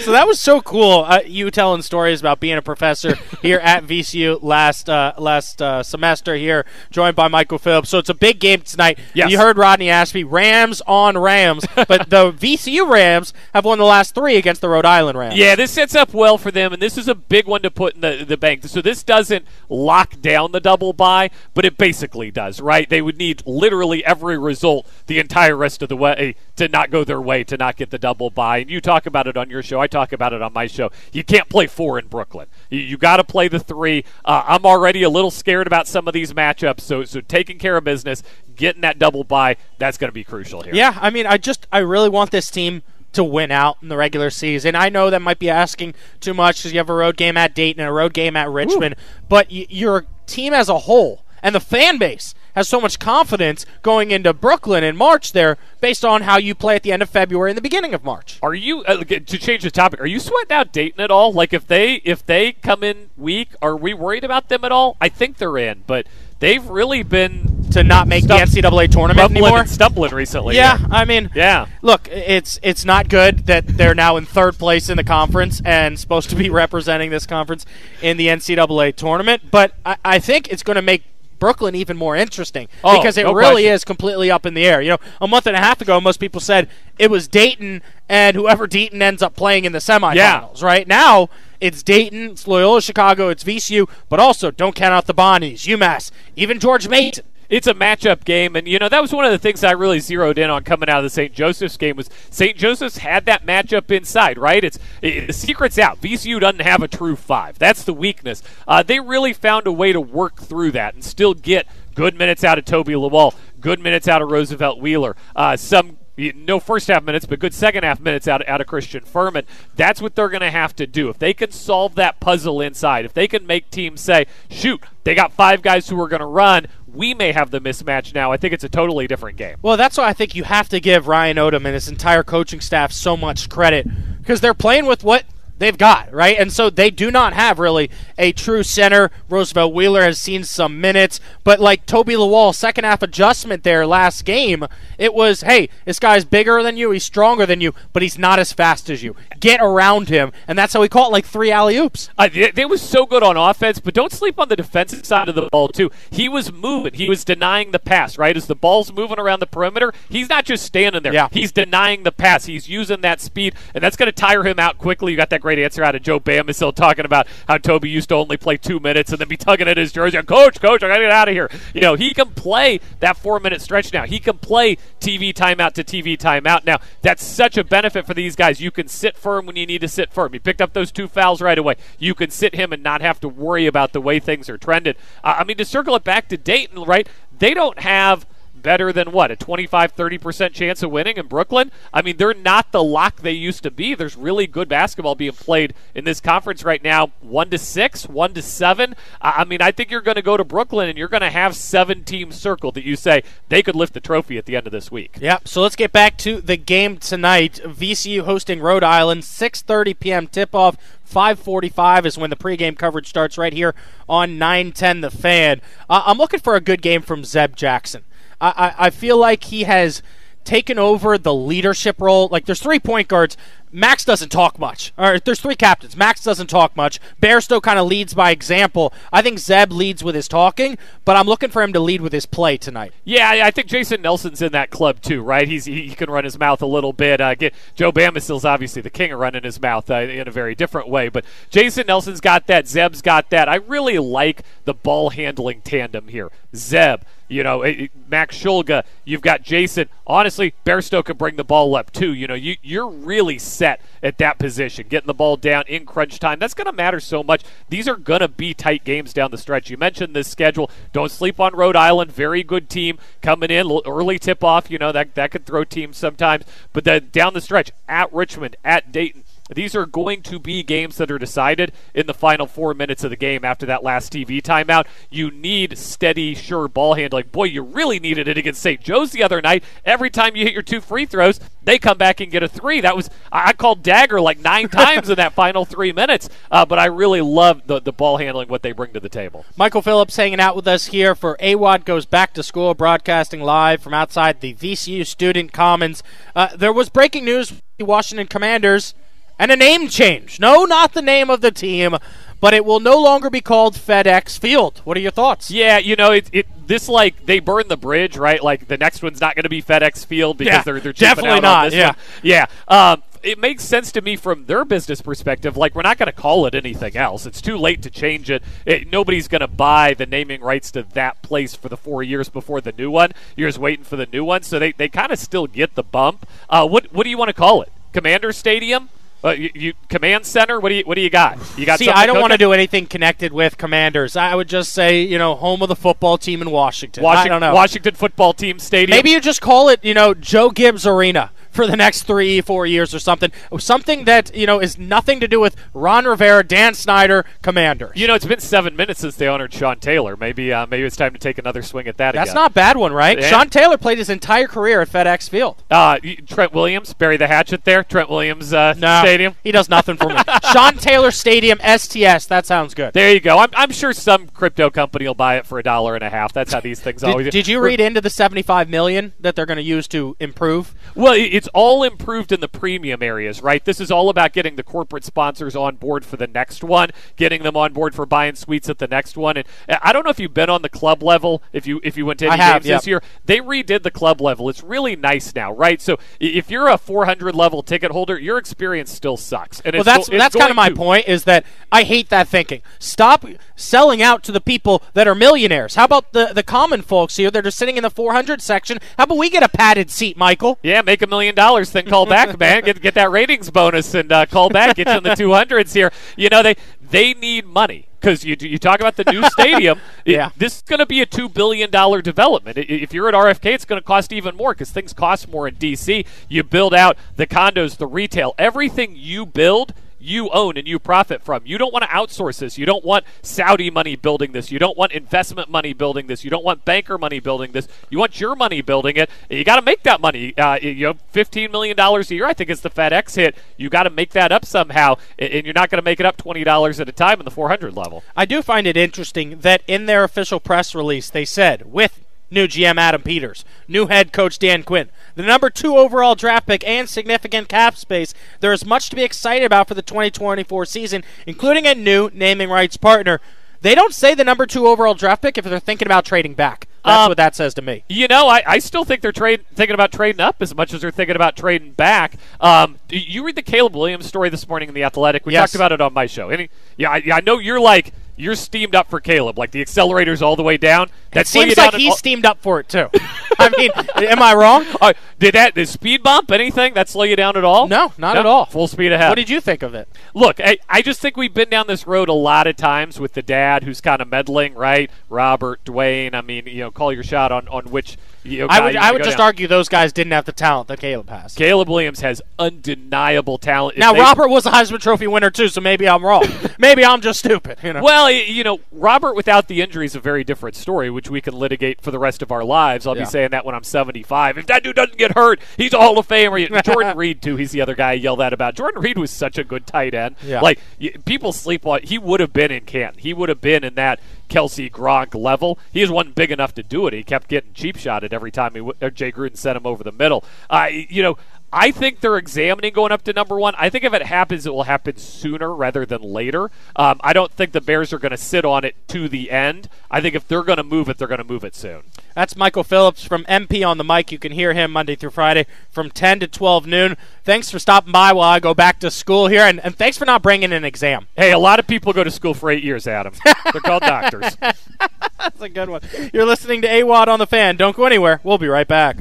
[0.00, 1.04] so that was so cool.
[1.06, 5.82] Uh, you telling stories about being a professor here at VCU last uh, last uh,
[5.82, 7.88] semester here, joined by Michael Phillips.
[7.88, 8.98] So it's a big game tonight.
[9.14, 9.30] Yes.
[9.30, 14.14] You heard Rodney Ashby, Rams on Rams, but the VCU Rams have won the last
[14.14, 15.36] three against the Rhode Island Rams.
[15.36, 17.94] Yeah, this sets up well for them, and this is a big one to put
[17.94, 18.64] in the, the bank.
[18.64, 22.88] So this doesn't lock down the double bye, but it basically does, right?
[22.88, 27.04] They would need literally every result the entire rest of the way to not go
[27.04, 28.58] their way, to not get the double bye.
[28.58, 29.80] And you talk about it on your show.
[29.80, 30.90] I talk about it on my show.
[31.12, 32.48] You can't play four in Brooklyn.
[32.70, 34.04] You, you got to play the three.
[34.24, 37.76] Uh, I'm already a little scared about some of these matchups, so so taking care
[37.76, 38.22] of business,
[38.56, 40.74] getting that double bye, that's going to be crucial here.
[40.74, 43.96] Yeah, I mean, I just I really want this team to win out in the
[43.96, 44.74] regular season.
[44.74, 47.54] I know that might be asking too much because you have a road game at
[47.54, 48.96] Dayton and a road game at Richmond,
[49.28, 53.64] but y- your team as a whole and the fan base has so much confidence
[53.82, 57.08] going into Brooklyn in March there based on how you play at the end of
[57.10, 58.38] February and the beginning of March.
[58.42, 60.00] Are you uh, to change the topic?
[60.00, 61.32] Are you sweating out Dayton at all?
[61.32, 64.96] Like if they if they come in weak, are we worried about them at all?
[65.00, 66.06] I think they're in, but
[66.40, 69.60] they've really been to not make the NCAA tournament rumbling anymore.
[69.60, 70.56] and stumbling recently.
[70.56, 70.86] Yeah, here.
[70.90, 71.66] I mean, yeah.
[71.82, 75.98] Look, it's it's not good that they're now in third place in the conference and
[75.98, 77.66] supposed to be representing this conference
[78.00, 79.50] in the NCAA tournament.
[79.50, 81.04] But I, I think it's going to make
[81.38, 83.72] Brooklyn even more interesting Oh, because it no really question.
[83.74, 84.80] is completely up in the air.
[84.80, 86.68] You know, a month and a half ago, most people said
[87.00, 90.62] it was Dayton and whoever Dayton ends up playing in the semifinals.
[90.62, 91.28] Right now,
[91.60, 96.12] it's Dayton, it's Loyola Chicago, it's VCU, but also don't count out the Bonnies, UMass,
[96.36, 97.24] even George Mason.
[97.52, 100.00] It's a matchup game and you know that was one of the things i really
[100.00, 103.44] zeroed in on coming out of the st joseph's game was st joseph's had that
[103.44, 104.64] matchup inside right?
[104.64, 106.00] It's it, the secret's out.
[106.00, 107.58] Vcu doesn't have a true five.
[107.58, 108.42] That's the weakness.
[108.66, 112.42] Uh, they really found a way to work through that and still get good minutes
[112.42, 117.02] out of toby lawal good minutes out of roosevelt wheeler uh, some no first half
[117.02, 119.44] minutes, but good second half minutes out, out of Christian Fermin.
[119.76, 121.08] That's what they're going to have to do.
[121.08, 125.14] If they can solve that puzzle inside, if they can make teams say, shoot, they
[125.14, 128.32] got five guys who are going to run, we may have the mismatch now.
[128.32, 129.56] I think it's a totally different game.
[129.62, 132.60] Well, that's why I think you have to give Ryan Odom and his entire coaching
[132.60, 133.86] staff so much credit
[134.18, 135.24] because they're playing with what
[135.58, 136.36] they've got, right?
[136.38, 139.10] And so they do not have really a true center.
[139.28, 144.24] Roosevelt Wheeler has seen some minutes, but like Toby Lawal, second half adjustment there last
[144.24, 144.66] game,
[144.98, 148.38] it was, hey, this guy's bigger than you, he's stronger than you, but he's not
[148.38, 149.14] as fast as you.
[149.38, 152.08] Get around him, and that's how he caught like three alley oops.
[152.16, 155.28] Uh, they, they was so good on offense, but don't sleep on the defensive side
[155.28, 155.90] of the ball too.
[156.10, 156.94] He was moving.
[156.94, 158.18] He was denying the pass.
[158.18, 161.12] Right as the ball's moving around the perimeter, he's not just standing there.
[161.12, 161.28] Yeah.
[161.30, 162.46] He's denying the pass.
[162.46, 165.12] He's using that speed, and that's going to tire him out quickly.
[165.12, 168.14] You got that great answer out of Joe Bamisile talking about how Toby used to
[168.14, 170.22] only play two minutes and then be tugging at his jersey.
[170.22, 171.50] Coach, coach, I got to get out of here.
[171.74, 174.06] You know, he can play that four minute stretch now.
[174.06, 176.78] He can play TV timeout to TV timeout now.
[177.02, 178.60] That's such a benefit for these guys.
[178.60, 180.32] You can sit firm when you need to sit firm.
[180.32, 181.76] He picked up those two fouls right away.
[181.98, 184.96] You can sit him and not have to worry about the way things are trended.
[185.24, 187.08] Uh, I mean, to circle it back to Dayton, right?
[187.36, 188.26] They don't have
[188.62, 191.70] better than what a 25 30% chance of winning in Brooklyn.
[191.92, 193.94] I mean, they're not the lock they used to be.
[193.94, 197.12] There's really good basketball being played in this conference right now.
[197.20, 198.94] 1 to 6, 1 to 7.
[199.20, 201.56] I mean, I think you're going to go to Brooklyn and you're going to have
[201.56, 204.72] seven teams circled that you say they could lift the trophy at the end of
[204.72, 205.16] this week.
[205.20, 205.48] Yep.
[205.48, 207.60] So let's get back to the game tonight.
[207.64, 210.26] VCU hosting Rhode Island, 6:30 p.m.
[210.26, 210.76] tip-off.
[211.12, 213.74] 5:45 is when the pregame coverage starts right here
[214.08, 215.60] on 910 The Fan.
[215.88, 218.04] Uh, I'm looking for a good game from Zeb Jackson.
[218.42, 220.02] I, I, feel like he has
[220.44, 222.28] taken over the leadership role.
[222.28, 223.36] Like there's three point guards.
[223.74, 224.92] Max doesn't talk much.
[224.98, 225.96] There's three captains.
[225.96, 227.00] Max doesn't talk much.
[227.22, 228.92] Bairstow kind of leads by example.
[229.10, 230.76] I think Zeb leads with his talking,
[231.06, 232.92] but I'm looking for him to lead with his play tonight.
[233.02, 235.48] Yeah, I think Jason Nelson's in that club too, right?
[235.48, 237.22] He's he can run his mouth a little bit.
[237.22, 240.54] Uh, get, Joe Bamisile's obviously the king of running his mouth uh, in a very
[240.54, 242.68] different way, but Jason Nelson's got that.
[242.68, 243.48] Zeb's got that.
[243.48, 246.30] I really like the ball handling tandem here.
[246.54, 249.88] Zeb, you know, eh, Max Shulga, you've got Jason.
[250.06, 252.12] Honestly, Bairstow can bring the ball up too.
[252.12, 256.18] You know, you you're really set at that position, getting the ball down in crunch
[256.18, 256.38] time.
[256.38, 257.42] That's going to matter so much.
[257.68, 259.70] These are going to be tight games down the stretch.
[259.70, 260.70] You mentioned this schedule.
[260.92, 262.12] Don't sleep on Rhode Island.
[262.12, 263.80] Very good team coming in.
[263.86, 264.70] Early tip off.
[264.70, 266.44] You know that that could throw teams sometimes.
[266.72, 269.24] But then down the stretch at Richmond, at Dayton.
[269.54, 273.10] These are going to be games that are decided in the final four minutes of
[273.10, 274.86] the game after that last TV timeout.
[275.10, 277.26] You need steady, sure ball handling.
[277.32, 278.80] Boy, you really needed it against St.
[278.80, 279.64] Joe's the other night.
[279.84, 282.80] Every time you hit your two free throws, they come back and get a three.
[282.80, 286.28] That was I called dagger like nine times in that final three minutes.
[286.50, 289.44] Uh, but I really love the the ball handling, what they bring to the table.
[289.56, 293.82] Michael Phillips hanging out with us here for AWadd Goes Back to School, broadcasting live
[293.82, 296.02] from outside the VCU Student Commons.
[296.34, 298.94] Uh, there was breaking news the Washington Commanders
[299.42, 300.38] and a name change.
[300.38, 301.96] No, not the name of the team,
[302.40, 304.80] but it will no longer be called FedEx Field.
[304.84, 305.50] What are your thoughts?
[305.50, 308.40] Yeah, you know, it, it this like they burn the bridge, right?
[308.42, 311.40] Like the next one's not going to be FedEx Field because Yeah, they're they're definitely
[311.40, 311.88] not, yeah.
[311.88, 311.96] one.
[312.22, 312.46] yeah.
[312.68, 315.56] Um, it makes sense to me from their business perspective.
[315.56, 317.26] Like we're not going to call it anything else.
[317.26, 318.44] It's too late to change it.
[318.64, 322.28] it nobody's going to buy the naming rights to that place for the four years
[322.28, 323.10] before the new one.
[323.36, 325.82] You're just waiting for the new one, so they they kind of still get the
[325.82, 326.28] bump.
[326.48, 327.72] Uh, what what do you want to call it?
[327.92, 328.88] Commander Stadium.
[329.24, 330.58] Uh, you, you command center.
[330.58, 331.38] What do you what do you got?
[331.56, 331.78] You got.
[331.78, 334.16] See, I don't want to do anything connected with Commanders.
[334.16, 337.04] I would just say, you know, home of the football team in Washington.
[337.04, 337.54] Washington, I don't know.
[337.54, 338.96] Washington football team stadium.
[338.96, 342.66] Maybe you just call it, you know, Joe Gibbs Arena for the next three, four
[342.66, 343.30] years or something.
[343.58, 347.92] Something that, you know, is nothing to do with Ron Rivera, Dan Snyder, Commanders.
[347.94, 350.16] You know, it's been seven minutes since they honored Sean Taylor.
[350.16, 352.42] Maybe, uh, maybe it's time to take another swing at that That's again.
[352.42, 353.22] not a bad one, right?
[353.22, 355.62] Sean Taylor played his entire career at FedEx Field.
[355.70, 357.84] Uh, Trent Williams, bury the hatchet there.
[357.84, 359.34] Trent Williams uh, No, Stadium.
[359.44, 360.16] He does nothing for me.
[360.52, 362.26] Sean Taylor Stadium, STS.
[362.26, 362.94] That sounds good.
[362.94, 363.38] There you go.
[363.38, 366.32] I'm, I'm sure some crypto company will buy it for a dollar and a half.
[366.32, 367.26] That's how these things always.
[367.26, 370.74] Did, did you read into the 75 million that they're going to use to improve?
[370.94, 373.64] Well, it- it's all improved in the premium areas, right?
[373.64, 377.42] This is all about getting the corporate sponsors on board for the next one, getting
[377.42, 379.36] them on board for buying suites at the next one.
[379.36, 381.42] And uh, I don't know if you've been on the club level.
[381.52, 384.20] If you if you went to any have, games this year, they redid the club
[384.20, 384.48] level.
[384.48, 385.82] It's really nice now, right?
[385.82, 389.58] So if you're a 400 level ticket holder, your experience still sucks.
[389.64, 390.76] And Well, it's that's go- that's kind of my to.
[390.76, 391.08] point.
[391.08, 392.62] Is that I hate that thinking.
[392.78, 393.24] Stop
[393.56, 395.74] selling out to the people that are millionaires.
[395.74, 398.78] How about the the common folks here that are sitting in the 400 section?
[398.96, 400.60] How about we get a padded seat, Michael?
[400.62, 402.62] Yeah, make a million dollars, then call back, man.
[402.64, 404.76] Get get that ratings bonus and uh, call back.
[404.76, 405.92] Get you in the two hundreds here.
[406.16, 409.80] You know they they need money because you you talk about the new stadium.
[410.04, 410.30] it- Yeah.
[410.36, 412.58] this is going to be a two billion dollar development.
[412.58, 415.54] If you're at RFK, it's going to cost even more because things cost more in
[415.56, 416.04] DC.
[416.28, 419.74] You build out the condos, the retail, everything you build.
[420.02, 421.42] You own and you profit from.
[421.44, 422.58] You don't want to outsource this.
[422.58, 424.50] You don't want Saudi money building this.
[424.50, 426.24] You don't want investment money building this.
[426.24, 427.68] You don't want banker money building this.
[427.88, 429.08] You want your money building it.
[429.30, 430.36] You got to make that money.
[430.36, 432.26] Uh, you know, fifteen million dollars a year.
[432.26, 433.36] I think it's the FedEx hit.
[433.56, 436.16] You got to make that up somehow, and you're not going to make it up
[436.16, 438.02] twenty dollars at a time in the four hundred level.
[438.16, 442.00] I do find it interesting that in their official press release they said with
[442.32, 446.66] new GM Adam Peters, new head coach Dan Quinn, the number two overall draft pick,
[446.66, 451.04] and significant cap space, there is much to be excited about for the 2024 season,
[451.26, 453.20] including a new naming rights partner.
[453.60, 456.66] They don't say the number two overall draft pick if they're thinking about trading back.
[456.84, 457.84] That's Um, what that says to me.
[457.88, 460.80] You know, I, I still think they're trade, thinking about trading up as much as
[460.80, 462.14] they're thinking about trading back.
[462.40, 465.24] Um, you read the Caleb Williams story this morning in the Athletic.
[465.24, 465.50] We Yes.
[465.52, 466.28] talked about it on my show.
[466.30, 467.92] Any, yeah, I, yeah, I know you're like
[468.22, 469.38] you're steamed up for Caleb.
[469.38, 470.88] Like the accelerator's all the way down.
[471.10, 472.88] That seems down like he's all- steamed up for it too.
[473.38, 473.70] I mean,
[474.08, 474.64] am I wrong?
[474.82, 477.68] Uh, did that did speed bump anything that slow you down at all?
[477.68, 478.20] No, not No?
[478.20, 478.46] at all.
[478.46, 479.10] Full speed ahead.
[479.10, 479.88] What did you think of it?
[480.14, 483.12] Look, I, I just think we've been down this road a lot of times with
[483.12, 484.90] the dad who's kind of meddling, right?
[485.08, 486.14] Robert, Dwayne.
[486.14, 487.96] I mean, you know, call your shot on on which.
[488.24, 489.26] You know, I would I would just down.
[489.26, 491.34] argue those guys didn't have the talent that Caleb has.
[491.34, 493.76] Caleb Williams has undeniable talent.
[493.76, 496.24] If Now they- Robert was a Heisman Trophy winner too, so maybe I'm wrong.
[496.58, 497.58] maybe I'm just stupid.
[497.62, 497.82] You know.
[497.82, 501.34] Well, you know, Robert without the injury is a very different story, which we can
[501.34, 502.86] litigate for the rest of our lives.
[502.86, 503.02] I'll Yeah.
[503.04, 504.38] be saying that when I'm 75.
[504.38, 506.62] If that dude doesn't get hurt, he's a Hall of Famer.
[506.64, 507.36] Jordan Reed too.
[507.36, 508.54] He's the other guy I yelled at about.
[508.54, 510.16] Jordan Reed was such a good tight end.
[510.24, 510.40] Yeah.
[510.40, 510.58] Like
[511.04, 511.80] people sleep on.
[511.82, 513.00] He would have been in Canton.
[513.00, 514.00] He would have been in that
[514.32, 515.58] Kelce Gronk level.
[515.72, 516.94] He just wasn't big enough to do it.
[516.94, 519.84] He kept getting cheap shotted every time he w- or Jay Gruden sent him over
[519.84, 520.24] the middle.
[520.48, 521.18] Uh, you know.
[521.52, 523.54] I think they're examining going up to number one.
[523.58, 526.50] I think if it happens, it will happen sooner rather than later.
[526.74, 529.68] Um, I don't think the Bears are going to sit on it to the end.
[529.90, 531.82] I think if they're going to move it, they're going to move it soon.
[532.14, 534.10] That's Michael Phillips from MP on the mic.
[534.10, 536.96] You can hear him Monday through Friday from 10 to 12 noon.
[537.24, 540.06] Thanks for stopping by while I go back to school here, and, and thanks for
[540.06, 541.06] not bringing an exam.
[541.16, 543.14] Hey, a lot of people go to school for eight years, Adam.
[543.52, 544.36] They're called doctors.
[544.40, 545.82] That's a good one.
[546.12, 547.56] You're listening to AWadd on the fan.
[547.56, 548.20] Don't go anywhere.
[548.24, 548.96] We'll be right back.